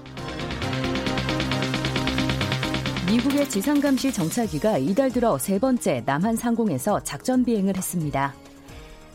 미국의 3.11 3.49
지상감시 3.49 4.13
정찰기가 4.13 4.79
이달 4.79 5.11
들어 5.11 5.37
세 5.37 5.59
번째 5.59 6.03
남한 6.07 6.37
상공에서 6.37 7.01
작전 7.03 7.45
비행을 7.45 7.77
했습니다. 7.77 8.33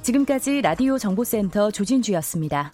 지금까지 0.03 0.61
라디오 0.61 0.97
정보센터 0.97 1.71
조진주였습니다. 1.71 2.73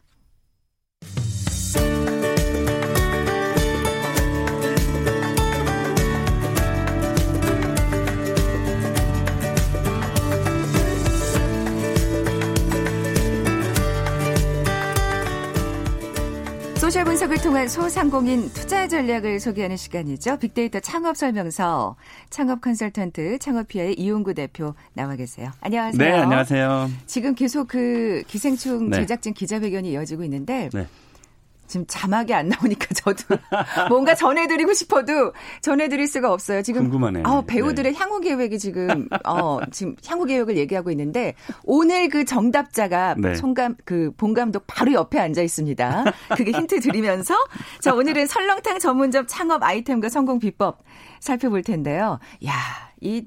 분석을 17.35 17.41
통한 17.41 17.67
소상공인 17.67 18.49
투자 18.53 18.87
전략을 18.87 19.39
소개하는 19.39 19.77
시간이죠. 19.77 20.37
빅데이터 20.37 20.79
창업 20.79 21.17
설명서 21.17 21.95
창업 22.29 22.61
컨설턴트 22.61 23.39
창업피아의 23.39 23.95
이용구 23.95 24.33
대표 24.33 24.73
나와 24.93 25.15
계세요. 25.15 25.51
안녕하세요. 25.61 25.97
네, 25.97 26.11
안녕하세요. 26.17 26.89
지금 27.05 27.35
계속 27.35 27.67
그 27.67 28.23
기생충 28.27 28.89
네. 28.89 28.99
제작진 28.99 29.33
기자회견이 29.33 29.91
이어지고 29.91 30.23
있는데 30.23 30.69
네. 30.73 30.87
지금 31.67 31.85
자막이 31.87 32.33
안 32.33 32.49
나오니까 32.49 32.87
저도 32.95 33.37
뭔가 33.89 34.15
전해드리고 34.15 34.73
싶어도 34.73 35.33
전해드릴 35.61 36.07
수가 36.07 36.31
없어요. 36.31 36.61
지금 36.61 36.83
궁금하네요. 36.83 37.23
어, 37.25 37.41
배우들의 37.45 37.93
네. 37.93 37.99
향후 37.99 38.19
계획이 38.19 38.59
지금 38.59 39.07
어, 39.25 39.59
지금 39.71 39.95
향후 40.07 40.25
계획을 40.25 40.57
얘기하고 40.57 40.91
있는데 40.91 41.33
오늘 41.63 42.09
그 42.09 42.25
정답자가 42.25 43.15
네. 43.17 43.35
송감 43.35 43.75
그본 43.85 44.33
감독 44.33 44.65
바로 44.67 44.93
옆에 44.93 45.19
앉아 45.19 45.41
있습니다. 45.41 46.05
그게 46.35 46.51
힌트 46.51 46.79
드리면서 46.79 47.35
자 47.81 47.93
오늘은 47.93 48.27
설렁탕 48.27 48.79
전문점 48.79 49.25
창업 49.27 49.63
아이템과 49.63 50.09
성공 50.09 50.39
비법 50.39 50.83
살펴볼 51.19 51.63
텐데요. 51.63 52.19
야, 52.45 52.53
이 53.01 53.25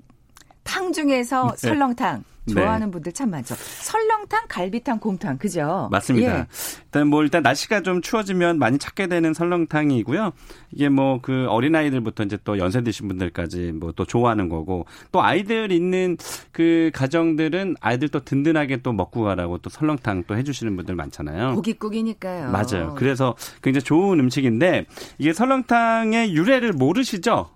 탕 0.69 0.93
중에서 0.93 1.55
네. 1.63 1.69
설렁탕 1.69 2.25
좋아하는 2.49 2.87
네. 2.89 2.91
분들 2.91 3.13
참 3.13 3.31
많죠. 3.31 3.55
설렁탕, 3.57 4.47
갈비탕, 4.49 4.99
곰탕, 4.99 5.39
그죠? 5.39 5.89
맞습니다. 5.91 6.41
예. 6.41 6.47
일단 6.87 7.09
뭐 7.09 7.23
일단 7.23 7.43
날씨가 7.43 7.83
좀 7.83 8.01
추워지면 8.03 8.59
많이 8.59 8.79
찾게 8.79 9.07
되는 9.07 9.35
설렁탕이고요. 9.35 10.33
이게 10.73 10.89
뭐 10.89 11.19
그 11.21 11.47
어린 11.49 11.75
아이들부터 11.75 12.23
이제 12.25 12.39
또 12.45 12.59
연세 12.59 12.83
드신 12.83 13.09
분들까지 13.09 13.73
뭐 13.73 13.89
또 13.99 14.05
좋아하는 14.05 14.49
거고 14.49 14.87
또 15.11 15.23
아이들 15.23 15.73
있는 15.73 16.17
그 16.53 16.91
가정들은 16.95 17.77
아이들 17.81 18.09
또 18.09 18.21
든든하게 18.25 18.83
또 18.83 18.93
먹고 18.93 19.25
가라고 19.25 19.59
또 19.59 19.71
설렁탕 19.71 20.25
또 20.27 20.37
해주시는 20.37 20.77
분들 20.77 20.95
많잖아요. 20.95 21.55
고깃국이니까요. 21.55 22.51
맞아요. 22.53 22.95
그래서 22.97 23.35
굉장히 23.63 23.83
좋은 23.85 24.21
음식인데 24.21 24.87
이게 25.19 25.33
설렁탕의 25.33 26.33
유래를 26.35 26.73
모르시죠? 26.75 27.51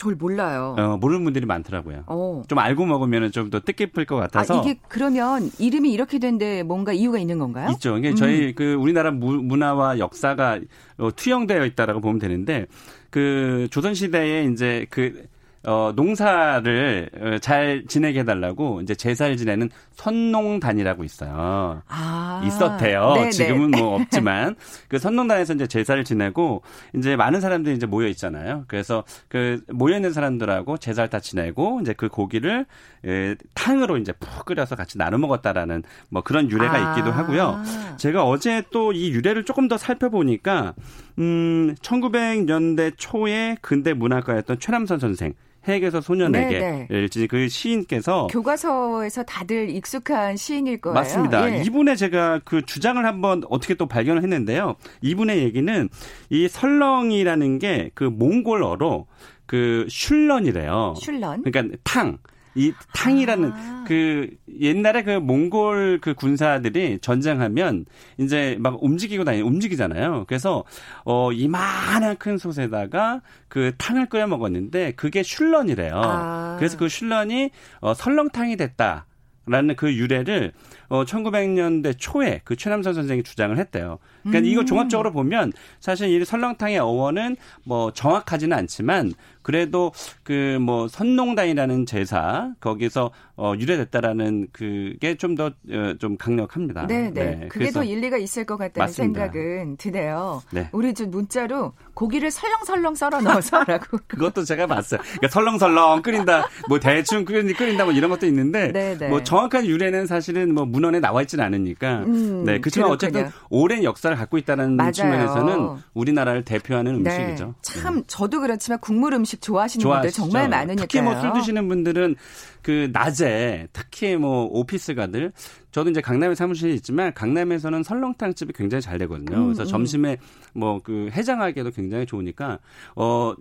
절 0.00 0.14
몰라요. 0.14 0.74
어, 0.78 0.96
모르는 0.96 1.24
분들이 1.24 1.44
많더라고요. 1.44 2.04
어. 2.06 2.42
좀 2.48 2.58
알고 2.58 2.86
먹으면 2.86 3.30
좀 3.32 3.50
더 3.50 3.60
뜻깊을 3.60 4.06
것 4.06 4.16
같아서. 4.16 4.58
아, 4.58 4.62
이게 4.62 4.78
그러면 4.88 5.50
이름이 5.58 5.92
이렇게 5.92 6.18
된데 6.18 6.62
뭔가 6.62 6.92
이유가 6.94 7.18
있는 7.18 7.38
건가요? 7.38 7.68
있죠. 7.72 7.98
이게 7.98 8.10
음. 8.10 8.14
저희 8.14 8.54
그 8.54 8.74
우리나라 8.74 9.10
문화와 9.10 9.98
역사가 9.98 10.60
어, 10.98 11.10
투영되어 11.14 11.66
있다라고 11.66 12.00
보면 12.00 12.18
되는데 12.18 12.66
그 13.10 13.68
조선 13.70 13.92
시대에 13.92 14.44
이제 14.44 14.86
그 14.88 15.26
어, 15.66 15.92
농사를 15.94 17.10
어, 17.20 17.38
잘 17.40 17.84
지내게 17.86 18.20
해달라고 18.20 18.80
이제 18.80 18.94
제사를 18.94 19.36
지내는 19.36 19.68
선농단이라고 20.00 21.04
있어요. 21.04 21.82
아. 21.88 22.42
있었대요. 22.46 23.12
네네. 23.14 23.30
지금은 23.30 23.70
뭐 23.70 23.96
없지만 24.00 24.56
그 24.88 24.98
선농단에서 24.98 25.54
이제 25.54 25.66
제사를 25.66 26.02
지내고 26.04 26.62
이제 26.94 27.16
많은 27.16 27.40
사람들이 27.40 27.76
이제 27.76 27.86
모여 27.86 28.06
있잖아요. 28.08 28.64
그래서 28.68 29.04
그 29.28 29.62
모여 29.68 29.96
있는 29.96 30.12
사람들하고 30.12 30.78
제사를 30.78 31.08
다 31.10 31.20
지내고 31.20 31.80
이제 31.80 31.92
그 31.92 32.08
고기를 32.08 32.66
에, 33.06 33.34
탕으로 33.54 33.96
이제 33.98 34.12
푹 34.12 34.44
끓여서 34.46 34.76
같이 34.76 34.98
나눠 34.98 35.18
먹었다라는 35.18 35.82
뭐 36.10 36.22
그런 36.22 36.50
유래가 36.50 36.74
아. 36.74 36.90
있기도 36.90 37.10
하고요. 37.12 37.62
제가 37.96 38.24
어제 38.24 38.62
또 38.70 38.90
이 38.92 39.10
유래를 39.12 39.44
조금 39.44 39.68
더 39.68 39.76
살펴보니까 39.76 40.74
음 41.18 41.74
1900년대 41.80 42.94
초에 42.96 43.56
근대 43.60 43.92
문학가였던 43.94 44.58
최남선 44.58 44.98
선생 44.98 45.34
핵에서 45.68 46.00
소년에게 46.00 46.88
그 47.28 47.48
시인께서 47.48 48.28
교과서에서 48.28 49.22
다들 49.24 49.68
익숙한 49.70 50.36
시인일 50.36 50.80
거예요. 50.80 50.94
맞습니다. 50.94 51.52
예. 51.52 51.62
이분의 51.62 51.96
제가 51.96 52.40
그 52.44 52.64
주장을 52.64 53.04
한번 53.04 53.42
어떻게 53.50 53.74
또 53.74 53.86
발견을 53.86 54.22
했는데요. 54.22 54.76
이분의 55.02 55.38
얘기는 55.42 55.88
이 56.30 56.48
설렁이라는 56.48 57.58
게 57.58 57.90
그 57.94 58.04
몽골어로 58.04 59.06
그 59.46 59.86
슐런이래요. 59.88 60.94
슐런. 60.96 61.42
그러니까 61.42 61.76
탕. 61.84 62.18
이 62.54 62.72
탕이라는 62.94 63.52
아. 63.52 63.84
그 63.86 64.30
옛날에 64.60 65.02
그 65.02 65.10
몽골 65.10 66.00
그 66.00 66.14
군사들이 66.14 66.98
전쟁하면 67.00 67.86
이제 68.18 68.56
막 68.60 68.82
움직이고 68.82 69.24
다니 69.24 69.40
움직이잖아요. 69.40 70.24
그래서 70.26 70.64
어 71.04 71.32
이만한 71.32 72.16
큰 72.16 72.38
솥에다가 72.38 73.22
그 73.48 73.72
탕을 73.78 74.06
끓여 74.08 74.26
먹었는데 74.26 74.92
그게 74.92 75.22
슐런이래요. 75.22 75.94
아. 75.94 76.56
그래서 76.58 76.76
그 76.76 76.88
슐런이 76.88 77.50
어 77.80 77.94
설렁탕이 77.94 78.56
됐다. 78.56 79.06
라는 79.46 79.74
그 79.74 79.92
유래를 79.92 80.52
어 80.90 81.04
1900년대 81.04 81.94
초에 81.98 82.42
그 82.44 82.54
최남선 82.56 82.92
선생이 82.92 83.22
주장을 83.22 83.56
했대요. 83.56 83.98
그러니까 84.22 84.40
음. 84.40 84.44
이거 84.44 84.64
종합적으로 84.66 85.12
보면 85.12 85.52
사실 85.80 86.10
이 86.10 86.22
설렁탕의 86.22 86.78
어원은 86.78 87.36
뭐 87.64 87.90
정확하지는 87.92 88.54
않지만 88.56 89.14
그래도 89.42 89.92
그 90.22 90.50
뭐 90.60 90.88
선농단이라는 90.88 91.86
제사 91.86 92.52
거기서 92.60 93.10
어 93.36 93.54
유래됐다라는 93.58 94.48
그게 94.52 95.16
좀 95.16 95.34
더좀 95.34 96.12
어, 96.12 96.16
강력합니다. 96.18 96.86
네, 96.86 97.10
네. 97.10 97.36
네. 97.36 97.48
그게 97.48 97.70
더 97.70 97.82
일리가 97.82 98.18
있을 98.18 98.44
것 98.44 98.56
같다는 98.56 98.86
맞습니다. 98.86 99.20
생각은 99.20 99.76
드네요. 99.76 100.42
네. 100.50 100.68
우리 100.72 100.92
좀 100.94 101.10
문자로 101.10 101.72
고기를 101.94 102.30
설렁설렁 102.30 102.94
썰어 102.94 103.20
넣어서라고. 103.20 103.98
그것도 104.08 104.44
제가 104.44 104.66
봤어요. 104.66 105.00
그러니까 105.00 105.28
설렁설렁 105.28 106.02
끓인다, 106.02 106.48
뭐 106.68 106.78
대충 106.78 107.24
끓인다, 107.24 107.84
뭐 107.84 107.92
이런 107.92 108.10
것도 108.10 108.26
있는데, 108.26 108.72
네, 108.72 108.96
네. 108.96 109.08
뭐 109.08 109.22
정확한 109.22 109.66
유래는 109.66 110.06
사실은 110.06 110.54
뭐 110.54 110.64
문헌에 110.80 111.00
나와 111.00 111.22
있지는 111.22 111.44
않으니까. 111.44 112.00
음, 112.04 112.44
네, 112.44 112.58
그렇지만 112.60 112.90
어쨌든 112.90 113.28
오랜 113.50 113.84
역사를 113.84 114.14
갖고 114.16 114.38
있다는 114.38 114.76
맞아요. 114.76 114.92
측면에서는 114.92 115.76
우리나라를 115.94 116.44
대표하는 116.44 117.02
네. 117.02 117.10
음식이죠. 117.10 117.54
참 117.62 117.96
네. 117.96 118.02
저도 118.06 118.40
그렇지만 118.40 118.78
국물 118.80 119.12
음식 119.14 119.40
좋아하시는. 119.42 119.84
분들 119.86 120.10
정말 120.10 120.48
많으니까요. 120.48 120.86
특히 120.86 121.00
뭐 121.02 121.20
술 121.20 121.32
드시는 121.34 121.68
분들은 121.68 122.16
그 122.62 122.88
낮에 122.92 123.68
특히 123.72 124.16
뭐 124.16 124.44
오피스가들 124.50 125.32
저도 125.70 125.90
이제 125.90 126.00
강남에 126.00 126.34
사무실이 126.34 126.74
있지만 126.76 127.12
강남에서는 127.14 127.82
설렁탕 127.82 128.34
집이 128.34 128.52
굉장히 128.54 128.80
잘 128.82 128.98
되거든요. 128.98 129.36
음, 129.36 129.44
그래서 129.46 129.62
음. 129.64 129.66
점심에 129.68 130.16
뭐 130.54 130.80
그 130.82 131.10
해장하기에도 131.12 131.70
굉장히 131.72 132.06
좋으니까 132.06 132.58
어 132.96 133.34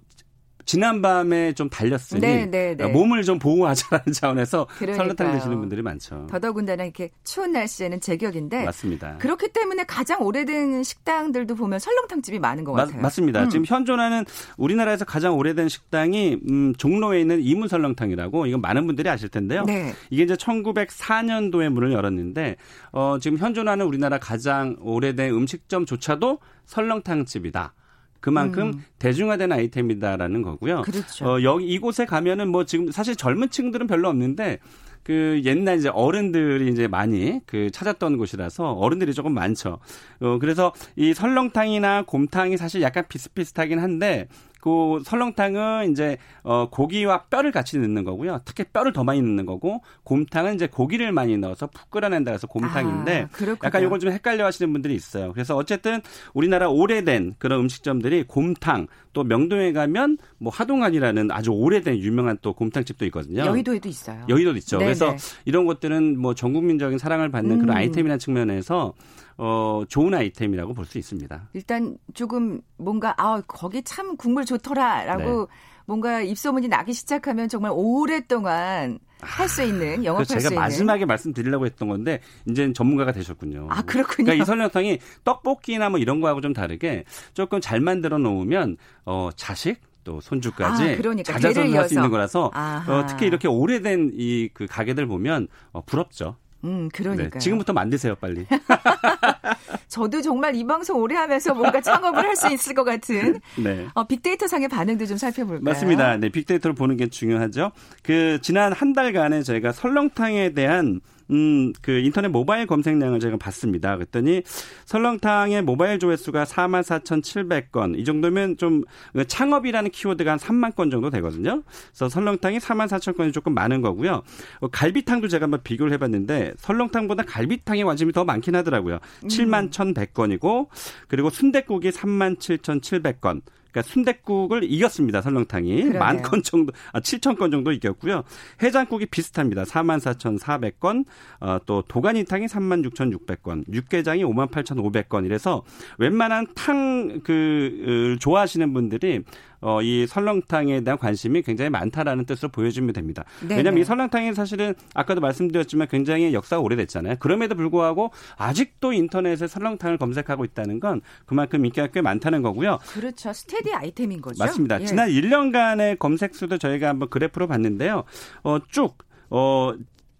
지난밤에 0.70 1.54
좀 1.54 1.68
달렸으니 1.68 2.22
네, 2.22 2.46
네, 2.46 2.76
네. 2.76 2.86
몸을 2.86 3.24
좀 3.24 3.40
보호하자는 3.40 4.14
차원에서 4.14 4.68
설렁탕 4.78 5.32
드시는 5.32 5.60
분들이 5.60 5.82
많죠. 5.82 6.28
더더군다나 6.30 6.84
이렇게 6.84 7.10
추운 7.24 7.54
날씨에는 7.54 8.00
제격인데 8.00 8.66
맞습니다. 8.66 9.18
그렇기 9.18 9.48
때문에 9.48 9.86
가장 9.86 10.22
오래된 10.22 10.84
식당들도 10.84 11.56
보면 11.56 11.80
설렁탕 11.80 12.22
집이 12.22 12.38
많은 12.38 12.66
것 12.66 12.74
같아요. 12.74 13.02
맞 13.02 13.10
습니다. 13.10 13.42
음. 13.42 13.50
지금 13.50 13.66
현존하는 13.66 14.26
우리나라에서 14.58 15.06
가장 15.06 15.36
오래된 15.40 15.70
식당이 15.70 16.38
음, 16.48 16.76
종로에 16.78 17.20
있는 17.20 17.42
이문 17.42 17.68
설렁탕이라고 17.68 18.46
이건 18.46 18.62
많은 18.62 18.86
분들이 18.86 19.10
아실 19.10 19.28
텐데요. 19.30 19.64
네. 19.64 19.96
이게 20.12 20.22
이제 20.22 20.36
1904년도에 20.36 21.70
문을 21.70 21.94
열었는데 21.94 22.58
어, 22.92 23.18
지금 23.20 23.40
현존하는 23.40 23.88
우리나라 23.88 24.20
가장 24.20 24.76
오래된 24.82 25.34
음식점조차도 25.34 26.38
설렁탕 26.68 27.26
집이다. 27.26 27.74
그만큼 28.20 28.68
음. 28.68 28.84
대중화된 29.00 29.52
아이템이다라는 29.52 30.42
거고요. 30.42 30.82
그렇죠. 30.82 31.26
어, 31.26 31.44
여기 31.44 31.68
이곳에 31.68 32.06
가면은 32.06 32.50
뭐 32.50 32.66
지금 32.66 32.92
사실 32.92 33.16
젊은 33.16 33.50
층들은 33.50 33.88
별로 33.88 34.10
없는데 34.10 34.60
그 35.04 35.42
옛날 35.44 35.78
이제 35.78 35.90
어른들이 35.90 36.70
이제 36.72 36.88
많이 36.88 37.40
그 37.46 37.72
찾았던 37.72 38.18
곳이라서 38.18 38.74
어른들이 38.74 39.14
조금 39.14 39.34
많죠. 39.34 39.80
어 40.20 40.38
그래서 40.40 40.74
이 40.96 41.14
설렁탕이나 41.14 42.04
곰탕이 42.04 42.58
사실 42.58 42.82
약간 42.82 43.06
비슷비슷하긴 43.08 43.80
한데 43.80 44.28
그 44.60 45.02
설렁탕은 45.06 45.92
이제 45.92 46.18
어 46.44 46.70
고기와 46.70 47.24
뼈를 47.26 47.52
같이 47.52 47.78
넣는 47.78 48.04
거고요. 48.04 48.42
특히 48.46 48.64
뼈를 48.66 48.94
더 48.94 49.04
많이 49.04 49.22
넣는 49.22 49.46
거고 49.46 49.82
곰탕은 50.04 50.56
이제 50.56 50.68
고기를 50.68 51.12
많이 51.12 51.38
넣어서 51.38 51.68
푹 51.68 51.90
끓여낸다 51.90 52.32
해서 52.32 52.48
곰탕인데 52.48 53.22
아, 53.22 53.28
약간 53.68 53.82
이걸 53.84 54.00
좀 54.00 54.12
헷갈려 54.12 54.46
하시는 54.46 54.72
분들이 54.72 54.96
있어요. 54.96 55.32
그래서 55.34 55.56
어쨌든 55.56 56.02
우리나라 56.34 56.70
오래된 56.70 57.36
그런 57.38 57.62
음식점들이 57.62 58.24
곰탕 58.28 58.88
또 59.14 59.24
명동에 59.24 59.72
가면 59.74 60.18
뭐 60.38 60.52
하동안이라는 60.54 61.32
아주 61.32 61.52
오래된 61.52 61.98
유명한 61.98 62.38
또 62.42 62.54
곰탕집도 62.54 63.06
있거든요. 63.08 63.46
여의도에도 63.46 63.90
있어요. 63.90 64.26
여의도도 64.30 64.58
있죠. 64.60 64.78
네네. 64.78 64.86
그래서 64.86 65.16
이런 65.46 65.66
것들은 65.66 66.20
뭐 66.20 66.34
전 66.34 66.54
국민적인 66.54 66.98
사랑을 66.98 67.30
받는 67.30 67.52
음. 67.58 67.60
그런 67.62 67.76
아이템이라는 67.78 68.20
측면에서 68.20 68.94
어, 69.38 69.84
좋은 69.88 70.14
아이템이라고 70.14 70.74
볼 70.74 70.86
수 70.86 70.98
있습니다. 70.98 71.50
일단 71.54 71.98
조금 72.14 72.62
뭔가 72.78 73.14
아 73.18 73.42
거기 73.48 73.82
참 73.84 74.18
국물 74.18 74.46
좋더라라고 74.46 75.24
네. 75.42 75.54
뭔가 75.86 76.22
입소문이 76.22 76.68
나기 76.68 76.94
시작하면 76.94 77.48
정말 77.50 77.72
오랫동안 77.74 79.00
할 79.22 79.48
수 79.50 79.64
있는 79.64 80.04
영업할 80.06 80.26
수 80.26 80.34
있는. 80.34 80.50
제가 80.50 80.62
마지막에 80.62 81.06
말씀드리려고 81.06 81.66
했던 81.66 81.88
건데 81.90 82.22
이제는 82.48 82.74
전문가가 82.74 83.12
되셨군요. 83.12 83.68
아 83.70 83.82
그렇군요. 83.82 84.26
그러니까 84.26 84.44
이 84.44 84.46
설렁탕이 84.46 85.00
떡볶이나 85.24 85.90
뭐 85.90 86.00
이런 86.00 86.22
거하고 86.22 86.42
좀 86.42 86.54
다르게 86.54 87.04
조금 87.34 87.60
잘 87.62 87.80
만들어 87.82 88.18
놓으면 88.18 88.78
어 89.06 89.30
자식 89.36 89.82
또 90.06 90.22
손주까지 90.22 90.84
아, 90.84 90.96
그러니까. 90.98 91.34
자자손 91.34 91.74
할수 91.76 91.94
있는 91.96 92.10
거라서 92.10 92.52
어, 92.88 93.06
특히 93.08 93.26
이렇게 93.28 93.48
오래된 93.48 94.12
이 94.14 94.50
그 94.54 94.66
가게들 94.66 95.06
보면 95.08 95.48
어, 95.74 95.82
부럽죠. 95.82 96.38
음, 96.64 96.90
그러니까. 96.94 97.30
네, 97.30 97.40
지금부터 97.40 97.74
만드세요, 97.74 98.16
빨리. 98.16 98.46
저도 99.88 100.22
정말 100.22 100.56
이 100.56 100.64
방송 100.66 101.00
오래 101.00 101.16
하면서 101.16 101.54
뭔가 101.54 101.82
창업을 101.82 102.20
할 102.24 102.36
수 102.36 102.48
있을 102.54 102.74
것 102.74 102.84
같은 102.86 103.40
네. 103.62 103.86
어, 103.94 104.06
빅데이터 104.06 104.48
상의 104.48 104.68
반응도 104.70 105.06
좀 105.06 105.18
살펴볼까요? 105.18 105.62
맞습니다. 105.64 106.16
네, 106.18 106.30
빅데이터를 106.30 106.74
보는 106.76 106.96
게 106.96 107.08
중요하죠. 107.08 107.72
그 108.04 108.40
지난 108.42 108.72
한 108.72 108.94
달간에 108.94 109.42
저희가 109.42 109.72
설렁탕에 109.74 110.54
대한 110.54 111.02
음, 111.32 111.74
그 111.82 111.92
인터넷 112.00 112.28
모바일 112.30 112.66
검색량을 112.66 113.20
제가 113.20 113.38
봤습니다. 113.38 113.96
그랬더니 113.96 114.42
설렁탕의 114.86 115.62
모바일 115.64 116.00
조회수가 116.00 116.44
4만 116.46 116.82
4,700건. 116.82 117.98
이 117.98 118.04
정도면 118.04 118.58
좀 118.58 118.84
창업이라는 119.28 119.92
키워드가 119.92 120.32
한 120.32 120.40
3만 120.40 120.76
건 120.76 120.90
정도 120.90 121.10
되거든요. 121.10 121.64
그래서 121.90 122.10
설렁탕이 122.10 122.60
4만 122.60 122.88
4천 122.88 123.16
건이 123.16 123.32
조금 123.32 123.54
많은 123.54 123.82
거고요. 123.82 124.24
어, 124.60 124.68
갈비탕도 124.68 125.28
제가 125.28 125.44
한번 125.44 125.62
비교를 125.64 125.92
해봤는데 125.94 126.54
설렁탕보다 126.58 127.24
갈비탕의 127.24 127.84
관심이 127.84 128.12
더 128.12 128.24
많긴 128.26 128.56
하더라고요. 128.56 129.00
음. 129.24 129.28
7만 129.28 129.70
1,100건이고 129.70 130.68
그리고 131.08 131.30
순대국이 131.30 131.92
3만 131.92 132.40
7,700건. 132.40 133.42
그러니까 133.72 133.82
순대국을 133.84 134.64
이겼습니다. 134.64 135.22
설렁탕이 135.22 135.84
만 136.00 136.22
건 136.22 136.44
정도, 136.44 136.74
아 136.92 137.00
7천 137.00 137.38
건 137.38 137.52
정도 137.52 137.72
이겼고요. 137.72 138.24
해장국이 138.62 139.06
비슷합니다. 139.06 139.64
4만 139.64 140.00
4,400건, 140.00 141.06
어, 141.40 141.58
또 141.66 141.82
도가니탕이 141.88 142.48
3만 142.48 142.84
6,600건, 142.92 143.64
육개장이 143.72 144.24
5만 144.24 144.50
8,500건 144.52 145.26
이래서 145.26 145.64
웬만한 145.98 146.48
탕 146.56 147.22
그 147.24 148.18
좋아하시는 148.20 148.74
분들이 148.74 149.22
어, 149.62 149.82
이 149.82 150.08
설렁탕에 150.08 150.82
대한 150.82 150.98
관심이 150.98 151.42
굉장히 151.42 151.70
많다라는 151.70 152.26
뜻으로 152.26 152.50
보여주면 152.50 152.94
됩니다. 152.94 153.26
네네. 153.42 153.58
왜냐하면 153.58 153.82
이 153.82 153.86
설렁탕이 153.86 154.34
사실은 154.34 154.74
아까도 154.94 155.22
말씀드렸지만 155.22 155.88
굉장히 155.88 156.34
역사가 156.34 156.62
오래됐잖아요. 156.62 157.16
그럼에도 157.20 157.56
불구하고 157.56 158.12
아직도 158.38 158.94
인터넷에 158.94 159.48
설렁탕을 159.48 159.98
검색하고 159.98 160.46
있다는 160.46 160.80
건 160.80 161.02
그만큼 161.26 161.66
인기가 161.66 161.88
꽤 161.88 162.02
많다는 162.02 162.42
거고요. 162.42 162.80
그렇죠. 162.94 163.34
스테디 163.34 163.74
아이템인 163.74 164.22
거죠. 164.22 164.44
맞습니다. 164.44 164.82
예. 164.82 164.86
지난 164.86 165.10
1년간의 165.10 166.00
검색 166.00 166.36
수도 166.36 166.58
저희가 166.58 166.88
한번 166.90 167.10
그래프로 167.10 167.48
봤는데요. 167.48 168.04
어, 168.44 168.60
쭉 168.70 168.98
어, 169.30 169.74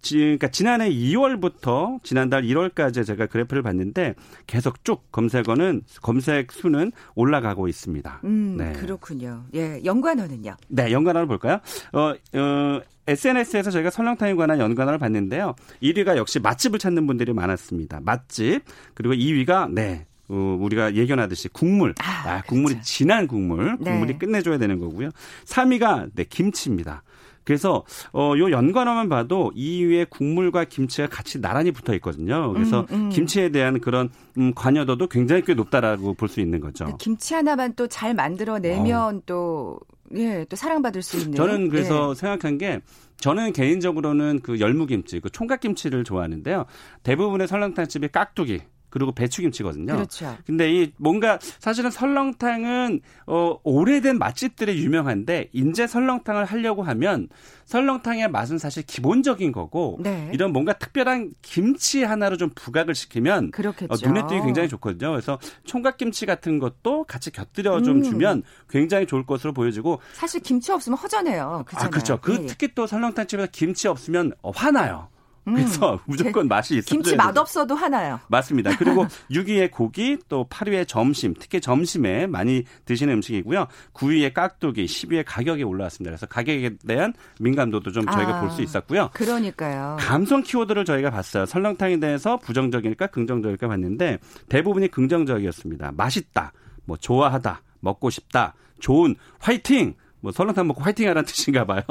그러니까 0.08 0.48
지난해 0.48 0.90
2월부터 0.90 2.02
지난달 2.04 2.44
1월까지 2.44 3.06
제가 3.06 3.26
그래프를 3.28 3.62
봤는데 3.62 4.16
계속 4.48 4.84
쭉 4.84 5.12
검색어는 5.12 5.84
검색 6.02 6.52
수는 6.52 6.92
올라가고 7.16 7.68
있습니다. 7.68 8.22
음, 8.24 8.56
네. 8.58 8.74
그렇군요. 8.74 9.46
예, 9.56 9.82
연관어는요? 9.84 10.56
네, 10.70 10.92
연관어를 10.92 11.28
볼까요? 11.28 11.60
어, 11.94 12.14
어 12.38 12.82
SNS에서 13.08 13.72
저희가 13.72 13.90
설렁탕에 13.90 14.36
관한 14.36 14.60
연관어를 14.60 15.00
봤는데요. 15.00 15.56
1위가 15.82 16.16
역시 16.16 16.40
맛집을 16.40 16.80
찾는 16.80 17.08
분들이 17.08 17.34
많았습니다. 17.34 18.02
맛집. 18.04 18.62
그리고 18.94 19.16
2위가 19.16 19.72
네, 19.72 20.06
어, 20.30 20.58
우리가 20.60 20.94
예견하듯이 20.94 21.50
국물. 21.50 21.96
아, 22.00 22.30
아 22.30 22.42
국물이 22.44 22.76
그렇죠. 22.76 22.86
진한 22.86 23.28
국물. 23.28 23.78
국물이 23.78 24.14
네. 24.14 24.18
끝내줘야 24.18 24.58
되는 24.60 24.80
거고요. 24.80 25.10
3위가 25.46 26.12
네, 26.14 26.24
김치입니다. 26.24 27.04
그래서 27.44 27.84
어, 28.14 28.34
요 28.38 28.52
연관어만 28.52 29.10
봐도 29.10 29.52
2위에 29.56 30.10
국물과 30.10 30.66
김치가 30.66 31.08
같이 31.08 31.42
나란히 31.42 31.72
붙어 31.72 31.94
있거든요. 31.96 32.54
그래서 32.54 32.86
음, 32.92 33.06
음. 33.06 33.10
김치에 33.10 33.50
대한 33.50 33.80
그런 33.80 34.10
음, 34.38 34.54
관여도도 34.54 35.08
굉장히 35.08 35.42
꽤 35.44 35.54
높다라고 35.54 36.14
볼 36.14 36.30
수 36.30 36.40
있는 36.42 36.60
거죠. 36.60 36.86
김치 36.98 37.34
하나만 37.34 37.74
또 37.74 37.88
잘 37.88 38.14
만들어내면 38.14 39.18
어. 39.18 39.22
또 39.26 39.80
예, 40.16 40.46
또 40.50 40.56
사랑받을 40.56 41.02
수 41.02 41.18
있는. 41.18 41.34
저는 41.34 41.70
그래서 41.70 42.12
예. 42.12 42.16
생각한 42.16 42.58
게 42.58 42.82
저는 43.18 43.52
개인적으로는 43.54 44.40
그 44.42 44.60
열무김치, 44.60 45.20
그 45.20 45.30
총각김치를 45.30 46.04
좋아하는데요. 46.04 46.66
대부분의 47.04 47.48
설렁탕집이 47.48 48.10
깍두기 48.10 48.62
그리고 48.90 49.12
배추김치거든요. 49.12 49.94
그렇죠. 49.94 50.38
근데 50.46 50.72
이 50.72 50.92
뭔가 50.98 51.40
사실은 51.60 51.92
설렁탕은 51.92 53.02
어 53.28 53.60
오래된 53.64 54.18
맛집들이 54.18 54.84
유명한데 54.84 55.50
인제 55.54 55.88
설렁탕을 55.88 56.46
하려고 56.46 56.84
하면 56.84 57.30
설렁탕의 57.66 58.30
맛은 58.32 58.58
사실 58.58 58.84
기본적인 58.84 59.52
거고 59.52 59.98
네. 60.02 60.30
이런 60.34 60.52
뭔가 60.52 60.74
특별한 60.74 61.32
김치 61.42 62.04
하나로 62.04 62.38
좀 62.38 62.50
부각을 62.56 62.96
시키면 62.96 63.52
어, 63.90 63.96
눈에 64.04 64.26
띄기 64.28 64.42
굉장히 64.42 64.68
좋거든요. 64.70 65.12
그래서 65.12 65.40
총각김치 65.66 66.26
같은 66.26 66.60
것도 66.60 67.04
같이 67.04 67.32
곁들여 67.32 67.82
좀 67.82 67.98
음. 67.98 68.04
주면 68.04 68.44
굉장히 68.70 69.06
좋을 69.06 69.26
것으로 69.26 69.54
보여지고 69.54 70.00
사실 70.14 70.42
김치 70.42 70.72
없으면 70.72 70.98
허전해요. 70.98 71.64
그잖아요. 71.68 71.88
아 71.88 71.90
그렇죠. 71.90 72.18
그 72.22 72.32
네. 72.32 72.46
특히 72.48 72.74
또 72.74 72.88
설렁탕집에서 72.88 73.50
김치 73.52 73.88
없으면 73.88 74.34
어, 74.42 74.52
화나요. 74.52 75.10
그래서 75.46 75.94
음. 75.94 76.00
무조건 76.06 76.48
맛이 76.48 76.76
있어요. 76.78 76.86
김치 76.86 77.16
맛 77.16 77.36
없어도 77.38 77.76
하나요. 77.76 78.20
맞습니다. 78.28 78.76
그리고 78.78 79.06
6위에 79.32 79.72
고기, 79.72 80.18
또 80.28 80.46
8위에 80.50 80.88
점심, 80.88 81.34
특히 81.40 81.60
점심에 81.62 82.28
많이 82.28 82.64
드시는 82.86 83.16
음식이고요. 83.16 83.68
9위에 83.94 84.34
깍두기, 84.34 84.86
10위에 84.86 85.24
가격이 85.26 85.64
올라왔습니다. 85.64 86.12
그래서 86.12 86.26
가격에 86.26 86.78
대한 86.88 87.14
민감도도 87.40 87.92
좀 87.92 88.06
저희가 88.06 88.38
아, 88.38 88.42
볼수 88.42 88.62
있었고요. 88.62 89.10
그러니까요. 89.14 89.98
감성 90.00 90.44
키워드를 90.44 90.86
저희가 90.86 91.10
봤어요. 91.10 91.46
설렁탕에 91.46 92.00
대해서 92.00 92.38
부정적일까 92.38 93.08
긍정적일까 93.08 93.68
봤는데 93.68 94.20
대부분이 94.50 94.90
긍정적이었습니다. 94.90 95.94
맛있다, 95.96 96.54
뭐 96.86 96.98
좋아하다, 96.98 97.62
먹고 97.80 98.10
싶다, 98.10 98.54
좋은, 98.80 99.16
화이팅! 99.40 99.96
뭐 100.22 100.32
설렁탕 100.32 100.68
먹고 100.68 100.82
화이팅하라는 100.84 101.26
뜻인가 101.28 101.66
봐요. 101.66 101.82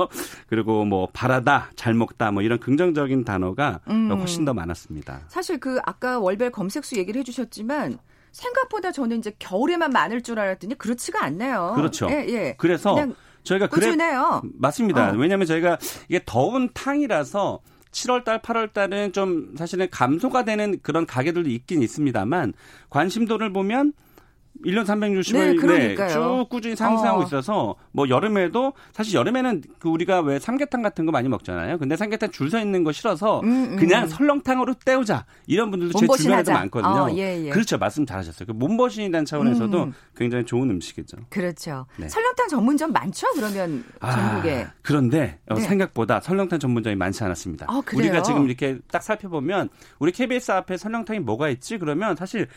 그리고 0.48 0.84
뭐 0.84 1.08
바라다, 1.12 1.70
잘 1.76 1.94
먹다 1.94 2.30
뭐 2.30 2.42
이런 2.42 2.58
긍정적인 2.58 3.24
단어가 3.24 3.80
음. 3.88 4.10
훨씬 4.10 4.44
더 4.44 4.54
많았습니다. 4.54 5.20
사실 5.28 5.58
그 5.58 5.78
아까 5.84 6.18
월별 6.18 6.50
검색수 6.50 6.96
얘기를 6.96 7.18
해주셨지만 7.20 7.98
생각보다 8.32 8.92
저는 8.92 9.18
이제 9.18 9.32
겨울에만 9.38 9.90
많을 9.90 10.22
줄 10.22 10.38
알았더니 10.38 10.76
그렇지가 10.76 11.24
않네요. 11.24 11.72
그렇죠. 11.76 12.08
예, 12.10 12.26
예. 12.28 12.54
그래서 12.58 12.96
저희가 13.42 13.68
꾸준해요. 13.68 14.40
그래 14.42 14.52
맞습니다. 14.58 15.10
어. 15.10 15.14
왜냐하면 15.16 15.46
저희가 15.46 15.78
이게 16.08 16.20
더운 16.24 16.68
탕이라서 16.72 17.60
7월 17.90 18.24
달, 18.24 18.40
8월 18.42 18.72
달은 18.72 19.12
좀 19.12 19.54
사실은 19.56 19.88
감소가 19.90 20.44
되는 20.44 20.78
그런 20.82 21.06
가게들도 21.06 21.48
있긴 21.48 21.82
있습니다만 21.82 22.52
관심도를 22.90 23.52
보면 23.52 23.92
1년 24.64 24.84
360일 24.84 25.66
네, 25.66 25.94
네, 25.94 26.08
쭉 26.08 26.46
꾸준히 26.50 26.74
상승하고 26.74 27.20
어. 27.20 27.24
있어서 27.24 27.76
뭐 27.92 28.08
여름에도 28.08 28.72
사실 28.92 29.14
여름에는 29.14 29.62
그 29.78 29.88
우리가 29.88 30.20
왜 30.20 30.38
삼계탕 30.38 30.82
같은 30.82 31.06
거 31.06 31.12
많이 31.12 31.28
먹잖아요. 31.28 31.78
근데 31.78 31.96
삼계탕 31.96 32.30
줄 32.32 32.48
서 32.48 32.58
있는 32.58 32.82
거 32.82 32.92
싫어서 32.92 33.40
음, 33.40 33.72
음. 33.72 33.76
그냥 33.76 34.08
설렁탕으로 34.08 34.74
때우자 34.82 35.26
이런 35.46 35.70
분들도 35.70 35.98
제 35.98 36.06
주변에도 36.06 36.50
많거든요. 36.52 36.92
어, 36.92 37.10
예, 37.12 37.44
예. 37.44 37.50
그렇죠. 37.50 37.76
말씀 37.76 38.06
잘하셨어요. 38.06 38.46
그 38.46 38.52
몸보신이라는 38.52 39.26
차원에서도 39.26 39.82
음. 39.84 39.92
굉장히 40.16 40.46
좋은 40.46 40.70
음식이죠. 40.70 41.18
그렇죠. 41.28 41.84
네. 41.96 42.08
설렁탕 42.08 42.48
전문점 42.48 42.90
많죠? 42.92 43.26
그러면 43.34 43.84
아, 44.00 44.12
전국에. 44.12 44.66
그런데 44.82 45.38
어, 45.50 45.56
네. 45.56 45.60
생각보다 45.60 46.20
설렁탕 46.20 46.58
전문점이 46.58 46.96
많지 46.96 47.22
않았습니다. 47.22 47.66
아, 47.68 47.82
우리가 47.94 48.22
지금 48.22 48.46
이렇게 48.46 48.78
딱 48.90 49.02
살펴보면 49.02 49.68
우리 49.98 50.10
KBS 50.12 50.52
앞에 50.52 50.78
설렁탕이 50.78 51.20
뭐가 51.20 51.50
있지? 51.50 51.76
그러면 51.78 52.16
사실 52.16 52.48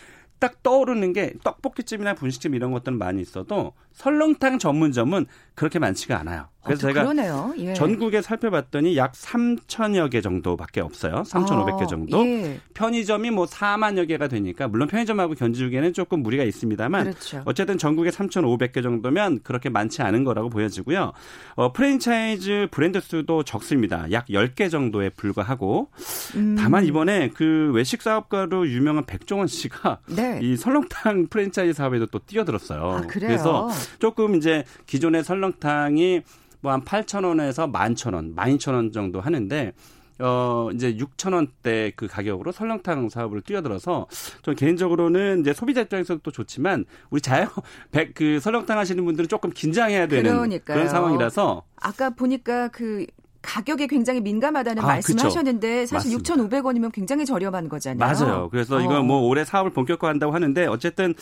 딱 0.42 0.64
떠오르는 0.64 1.14
게 1.14 1.34
떡볶이집이나 1.44 2.16
분식집 2.16 2.56
이런 2.56 2.72
것들은 2.72 2.98
많이 2.98 3.22
있어도 3.22 3.74
설렁탕 3.94 4.58
전문점은 4.58 5.28
그렇게 5.54 5.78
많지가 5.78 6.20
않아요. 6.20 6.48
그래서 6.64 6.88
어, 6.88 6.92
제가 6.92 7.54
예. 7.58 7.74
전국에 7.74 8.22
살펴봤더니 8.22 8.96
약 8.96 9.14
3천여 9.14 10.12
개 10.12 10.22
정도밖에 10.22 10.80
없어요. 10.80 11.24
3,500개 11.24 11.84
아, 11.84 11.88
정도. 11.88 12.26
예. 12.26 12.60
편의점이 12.76 13.32
뭐 13.32 13.46
4만여 13.46 14.08
개가 14.08 14.28
되니까 14.28 14.68
물론 14.68 14.88
편의점하고 14.88 15.34
견주기에는 15.34 15.94
조금 15.94 16.22
무리가 16.22 16.44
있습니다만 16.44 17.04
그렇죠. 17.06 17.42
어쨌든 17.46 17.78
전국에 17.80 18.12
3,500개 18.12 18.84
정도면 18.84 19.42
그렇게 19.44 19.70
많지 19.70 20.04
않은 20.04 20.24
거라고 20.24 20.50
보여지고요. 20.50 21.14
어, 21.56 21.74
프랜차이즈 21.74 22.68
브랜드 22.72 23.00
수도 23.02 23.44
적습니다. 23.44 24.12
약 24.12 24.28
10개 24.28 24.70
정도에 24.70 25.10
불과하고 25.10 25.90
음. 26.36 26.56
다만 26.58 26.86
이번에 26.86 27.32
그 27.34 27.72
외식 27.74 28.04
사업가로 28.04 28.68
유명한 28.68 29.06
백종원 29.06 29.48
씨가 29.48 30.00
네. 30.08 30.31
이 30.42 30.56
설렁탕 30.56 31.28
프랜차이즈 31.30 31.74
사업에도 31.74 32.06
또 32.08 32.20
뛰어들었어요. 32.20 32.82
아, 32.92 33.02
그래서 33.08 33.70
조금 34.00 34.36
이제 34.36 34.64
기존의 34.86 35.24
설렁탕이 35.24 36.22
뭐 36.62 36.72
한 36.72 36.82
8,000원에서 36.84 37.72
11,000원, 37.72 38.36
12,000원 38.36 38.94
정도 38.94 39.20
하는데 39.20 39.74
어, 40.20 40.70
이제 40.76 40.96
6천 40.96 41.34
원대 41.34 41.92
그 41.96 42.06
가격으로 42.08 42.52
설렁탕 42.52 43.10
사업을 43.10 43.42
뛰어들어서 43.42 44.06
좀 44.44 44.54
개인적으로는 44.54 45.42
이제 45.42 45.52
소비자 45.54 45.82
입장에서도 45.82 46.20
또 46.22 46.30
좋지만 46.32 46.86
우리 47.10 47.22
자영 47.22 47.50
그 48.14 48.40
설렁탕 48.40 48.78
하시는 48.78 49.04
분들은 49.04 49.28
조금 49.28 49.50
긴장해야 49.50 50.06
되는 50.08 50.32
그러니까요. 50.32 50.76
그런 50.76 50.90
상황이라서 50.90 51.64
아까 51.78 52.12
보니까 52.12 52.68
그 52.68 53.08
가격에 53.42 53.88
굉장히 53.88 54.22
민감하다는 54.22 54.84
아, 54.84 54.88
말씀을 54.88 55.24
하셨는데 55.24 55.86
사실 55.86 56.18
맞습니다. 56.18 56.62
6,500원이면 56.62 56.92
굉장히 56.92 57.26
저렴한 57.26 57.70
거잖아요. 57.70 57.98
맞아요. 57.98 58.50
그래서 58.50 58.78
어. 58.78 58.82
이건 58.82 59.08
뭐 59.08 59.22
올해 59.22 59.44
사업을 59.44 59.72
본격화한다고 59.72 60.34
하는데 60.34 60.66
어쨌든 60.68 61.14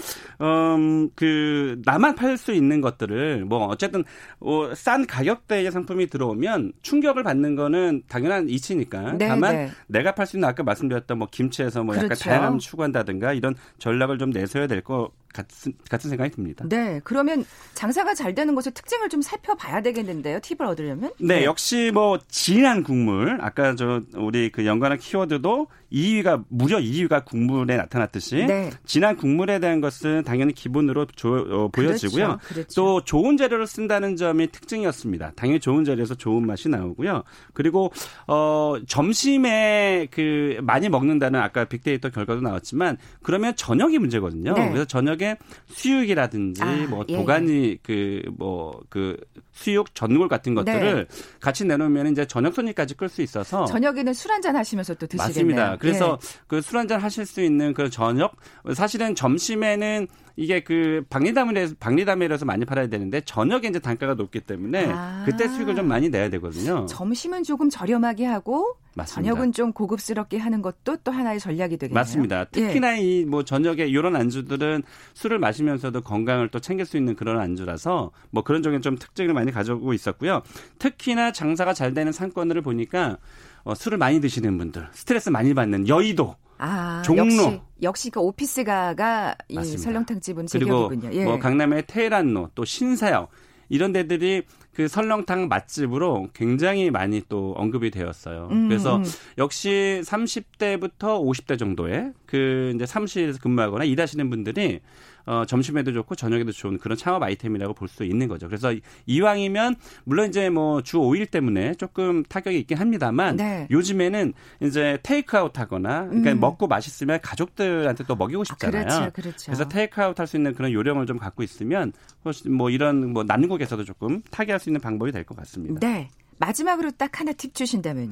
음그 0.42 1.82
나만 1.86 2.16
팔 2.16 2.38
수 2.38 2.54
있는 2.54 2.80
것들을 2.80 3.44
뭐 3.46 3.66
어쨌든 3.66 4.04
어, 4.40 4.74
싼 4.76 5.06
가격대의 5.06 5.72
상품이 5.72 6.08
들어오면 6.08 6.74
충격을 6.82 7.24
받는 7.24 7.56
거는 7.56 8.04
당연한 8.08 8.50
이치니까. 8.50 9.14
네, 9.14 9.28
다만 9.28 9.56
네. 9.56 9.70
내가 9.88 10.14
팔 10.14 10.26
수 10.26 10.38
있는 10.38 10.48
아까 10.48 10.64
말씀드렸던 10.64 11.18
뭐 11.18 11.28
김치에서 11.30 11.84
뭐 11.84 11.96
그렇죠. 11.96 12.06
약간 12.06 12.18
다양함 12.18 12.60
추구한다든가 12.60 13.34
이런 13.34 13.56
전략을 13.80 14.18
좀 14.20 14.30
내서야 14.30 14.68
될거 14.68 15.12
같은, 15.34 15.74
같은 15.90 16.10
생각이 16.10 16.32
듭니다. 16.32 16.66
네. 16.68 17.02
그러면 17.04 17.46
장사가 17.74 18.14
잘 18.14 18.36
되는 18.36 18.56
곳의 18.56 18.74
특징을 18.74 19.10
좀 19.10 19.22
살펴봐야 19.22 19.82
되겠는데요. 19.82 20.40
팁을 20.42 20.68
얻으려면? 20.68 21.12
네. 21.20 21.40
네. 21.40 21.46
역시 21.46 21.92
뭐 21.94 22.20
진한 22.28 22.84
국물. 22.84 23.38
아까 23.42 23.76
저 23.76 24.02
우리 24.16 24.52
그 24.52 24.66
연관한 24.66 24.98
키워드도 24.98 25.68
2위가 25.92 26.46
무려 26.50 26.78
2위가 26.78 27.26
국물에 27.26 27.78
나타났듯이 27.78 28.46
네. 28.46 28.70
진한 28.86 29.16
국물에 29.16 29.60
대한 29.60 29.82
것은 29.82 30.24
당연히 30.24 30.54
기본으로 30.54 31.06
조, 31.16 31.38
어, 31.38 31.68
보여지고요. 31.70 32.26
그렇죠. 32.26 32.48
그렇죠. 32.48 32.76
또 32.76 33.04
좋은 33.04 33.38
재료를 33.38 33.68
쓴다는 33.68 34.16
점이 34.16 34.48
특징이었습니다. 34.48 35.34
당연히 35.36 35.60
좋은 35.60 35.84
재료에서 35.84 36.16
좋은 36.16 36.46
맛이 36.46 36.70
나오고요. 36.70 37.24
그리고 37.54 37.92
어 38.28 38.76
점심에 38.88 40.08
그 40.12 40.60
많이 40.62 40.90
먹는다는 40.90 41.40
아까 41.40 41.66
빅데이터 41.66 42.10
결과도 42.10 42.42
나왔지만 42.42 42.98
그러면 43.24 43.56
저녁이 43.56 43.98
문제거든요. 44.00 44.54
네. 44.54 44.70
그래서 44.70 44.86
저녁에 44.86 45.38
수육이라든지 45.68 46.62
아, 46.62 46.88
뭐 46.90 47.06
예, 47.08 47.16
도가니 47.16 47.78
그 47.84 48.22
뭐그 48.38 48.38
뭐 48.38 48.82
그 48.90 49.18
수육 49.60 49.94
전골 49.94 50.30
같은 50.30 50.56
것들을 50.56 51.08
네. 51.08 51.38
같이 51.42 51.66
내놓으면 51.66 52.08
이제 52.08 52.26
저녁 52.26 52.54
손님까지 52.54 52.96
끌 52.96 53.10
수 53.10 53.22
있어서 53.22 53.66
저녁에는 53.66 54.14
술 54.14 54.32
한잔 54.32 54.56
하시면서 54.56 54.94
또 54.94 55.06
드시겠네요. 55.06 55.56
맞습니다. 55.56 55.78
그래서 55.78 56.18
예. 56.22 56.40
그술 56.48 56.78
한잔 56.78 57.02
하실 57.02 57.26
수 57.26 57.42
있는 57.42 57.74
그 57.74 57.90
저녁 57.90 58.38
사실은 58.74 59.16
점심에는 59.16 60.08
이게 60.38 60.64
그 60.64 61.04
박리담을해서 61.10 61.76
박리담회라서 61.78 62.46
많이 62.46 62.64
팔아야 62.64 62.88
되는데 62.88 63.20
저녁에 63.22 63.68
이제 63.68 63.80
단가가 63.80 64.14
높기 64.14 64.40
때문에 64.40 64.88
아. 64.90 65.24
그때 65.26 65.50
수익을 65.50 65.76
좀 65.76 65.90
많이 65.90 66.08
내야 66.08 66.30
되거든요. 66.30 66.86
점심은 66.86 67.44
조금 67.44 67.70
저렴하게 67.70 68.26
하고 68.26 68.78
맞습니다. 69.00 69.32
저녁은 69.32 69.52
좀 69.52 69.74
고급스럽게 69.74 70.38
하는 70.38 70.62
것도 70.62 70.98
또 70.98 71.12
하나의 71.12 71.40
전략이 71.40 71.78
되겠네요. 71.78 71.94
맞습니다. 71.94 72.46
특히나 72.46 72.98
예. 73.00 73.02
이뭐 73.02 73.44
저녁에 73.44 73.86
이런 73.86 74.16
안주들은 74.16 74.84
술을 75.14 75.40
마시면서도 75.40 76.02
건강을 76.02 76.50
또 76.50 76.60
챙길 76.60 76.86
수 76.86 76.98
있는 76.98 77.16
그런 77.16 77.40
안주라서 77.40 78.12
뭐 78.32 78.44
그런 78.44 78.64
쪽에 78.64 78.80
좀 78.80 78.98
특징을 78.98 79.34
많이 79.34 79.52
가져오고 79.52 79.94
있었고요. 79.94 80.42
특히나 80.78 81.32
장사가 81.32 81.74
잘 81.74 81.94
되는 81.94 82.12
상권들을 82.12 82.62
보니까 82.62 83.18
어, 83.64 83.76
술을 83.76 83.98
많이 83.98 84.22
드시는 84.22 84.58
분들, 84.58 84.88
스트레스 84.94 85.30
많이 85.30 85.54
받는 85.54 85.88
여의도 85.88 86.36
아, 86.58 87.02
종로 87.04 87.24
역시, 87.24 87.62
역시 87.82 88.10
그 88.10 88.20
오피스가가 88.20 89.36
이 89.48 89.64
설렁탕 89.64 90.20
집은 90.20 90.46
제격이군요. 90.48 91.12
예. 91.14 91.24
뭐 91.26 91.40
강남의 91.40 91.86
테헤란로 91.88 92.52
또 92.54 92.66
신사역 92.66 93.30
이런 93.70 93.92
데들이 93.92 94.44
그 94.74 94.88
설렁탕 94.88 95.48
맛집으로 95.48 96.30
굉장히 96.34 96.90
많이 96.90 97.22
또 97.30 97.54
언급이 97.58 97.92
되었어요. 97.92 98.50
음, 98.52 98.68
그래서 98.68 98.98
음. 98.98 99.04
역시 99.38 100.02
30대부터 100.04 101.22
50대 101.24 101.58
정도의 101.58 102.14
그 102.26 102.72
이제 102.76 102.86
사무실에서 102.86 103.40
근무하거나 103.40 103.84
일하시는 103.84 104.30
분들이 104.30 104.80
어, 105.26 105.44
점심에도 105.46 105.94
좋고 105.94 106.16
저녁에도 106.16 106.52
좋은 106.52 106.78
그런 106.78 106.98
창업 106.98 107.22
아이템이라고 107.24 107.74
볼 107.74 107.90
수 107.90 108.04
있는 108.04 108.28
거죠. 108.28 108.48
그래서 108.48 108.74
이왕이면 109.08 109.76
물론 110.04 110.30
이제 110.30 110.50
뭐 110.50 110.82
주 110.82 110.98
5일 110.98 111.30
때문에 111.32 111.74
조금 111.76 112.24
타격이 112.24 112.58
있긴 112.60 112.78
합니다만 112.78 113.36
네. 113.36 113.68
요즘에는 113.72 114.34
이제 114.62 114.98
테이크아웃 115.04 115.58
하거나 115.60 116.06
그러니까 116.06 116.32
음. 116.34 116.40
먹고 116.40 116.68
맛있으면 116.68 117.20
가족들한테 117.22 118.04
또 118.06 118.16
먹이고 118.16 118.44
싶잖아요. 118.44 118.82
아, 118.84 118.86
그렇죠, 118.86 119.12
그렇죠. 119.14 119.46
그래서 119.46 119.68
테이크아웃 119.68 120.20
할 120.20 120.28
수 120.28 120.38
있는 120.38 120.54
그런 120.54 120.72
요령을 120.72 121.06
좀 121.08 121.18
갖고 121.18 121.42
있으면 121.44 121.92
훨씬 122.26 122.54
뭐 122.54 122.70
이런 122.70 123.12
뭐 123.12 123.24
난국에서도 123.24 123.84
조금 123.84 124.22
타개할 124.30 124.60
수 124.60 124.70
있는 124.70 124.80
방법이 124.82 125.12
될 125.12 125.24
것 125.24 125.36
같습니다. 125.38 125.80
네. 125.80 126.10
마지막으로 126.40 126.92
딱 126.92 127.20
하나 127.20 127.34
팁 127.34 127.54
주신다면요. 127.54 128.12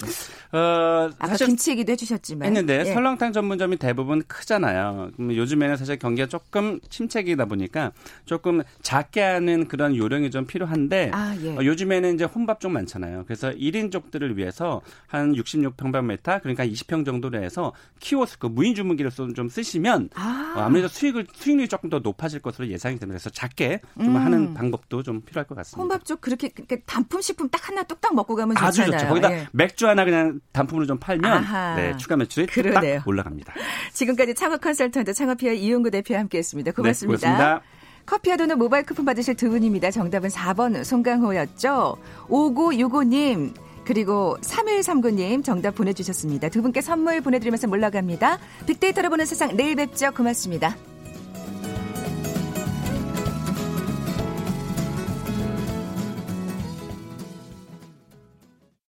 어, 0.52 1.10
아까 1.18 1.36
김치 1.38 1.72
얘기도 1.72 1.94
해주셨지만 1.94 2.46
했는데 2.48 2.80
예. 2.80 2.94
설렁탕 2.94 3.32
전문점이 3.32 3.78
대부분 3.78 4.22
크잖아요. 4.28 5.12
요즘에는 5.18 5.78
사실 5.78 5.98
경기가 5.98 6.28
조금 6.28 6.80
침체기다 6.90 7.46
보니까 7.46 7.94
조금 8.26 8.62
작게 8.82 9.22
하는 9.22 9.68
그런 9.68 9.96
요령이 9.96 10.30
좀 10.32 10.46
필요한데 10.46 11.12
아, 11.14 11.36
예. 11.42 11.56
어, 11.56 11.64
요즘에는 11.64 12.16
이제 12.16 12.26
혼밥 12.26 12.60
쪽 12.60 12.72
많잖아요. 12.72 13.24
그래서 13.26 13.50
1인족들을 13.52 14.36
위해서 14.36 14.82
한 15.08 15.34
66평방미터 15.34 16.42
그러니까 16.42 16.66
20평 16.66 17.06
정도로 17.06 17.42
해서 17.42 17.74
키오스크 18.00 18.48
무인 18.48 18.76
주문기를 18.76 19.10
좀 19.12 19.48
쓰시면 19.48 20.10
아. 20.16 20.54
어, 20.58 20.62
아무래도 20.62 20.90
수익을 20.90 21.28
수익률이 21.34 21.70
조금 21.70 21.90
더 21.90 22.00
높아질 22.00 22.42
것으로 22.42 22.68
예상이 22.68 23.00
됩니다. 23.00 23.18
그래서 23.18 23.30
작게 23.30 23.80
좀 23.96 24.10
음. 24.10 24.18
하는 24.18 24.54
방법도 24.54 25.04
좀 25.04 25.22
필요할 25.22 25.48
것 25.48 25.56
같습니다. 25.56 25.82
혼밥 25.82 26.04
쪽 26.04 26.20
그렇게 26.20 26.50
단품 26.86 27.22
식품 27.22 27.48
딱 27.50 27.70
하나 27.70 27.84
뚝딱 27.84 28.17
먹고 28.18 28.36
가면 28.36 28.56
좋잖아요. 28.56 28.68
아주 28.68 28.86
좋죠. 28.92 29.08
거기다 29.08 29.32
예. 29.32 29.48
맥주 29.54 29.88
하나 29.88 30.04
그냥 30.04 30.42
단품으로 30.52 30.86
좀 30.86 30.98
팔면 31.00 31.46
네, 31.78 31.96
추가 31.98 32.18
매출이 32.18 32.48
그러네요. 32.48 33.00
딱 33.00 33.08
올라갑니다. 33.08 33.54
지금까지 33.94 34.36
창업 34.36 34.60
컨설턴트 34.60 35.14
창업피아 35.14 35.54
이용구 35.54 35.92
대표와 35.92 36.20
함께했습니다. 36.20 36.72
고맙습니다. 36.72 37.30
네, 37.30 37.36
고맙습니다. 37.36 37.62
커피와 38.06 38.38
도넛 38.38 38.58
모바일 38.58 38.86
쿠폰 38.86 39.06
받으실 39.06 39.36
두 39.36 39.50
분입니다. 39.50 39.92
정답은 39.92 40.30
4번 40.30 40.84
송강호였죠. 40.84 41.98
5965님 42.30 43.54
그리고 43.86 44.38
3139님 44.42 45.44
정답 45.44 45.76
보내주셨습니다. 45.76 46.50
두 46.50 46.62
분께 46.62 46.82
선물 46.82 47.22
보내드리면서 47.22 47.68
물러갑니다. 47.68 48.40
빅데이터로 48.66 49.10
보는 49.10 49.26
세상 49.26 49.56
내일 49.56 49.76
뵙죠. 49.76 50.12
고맙습니다. 50.12 50.76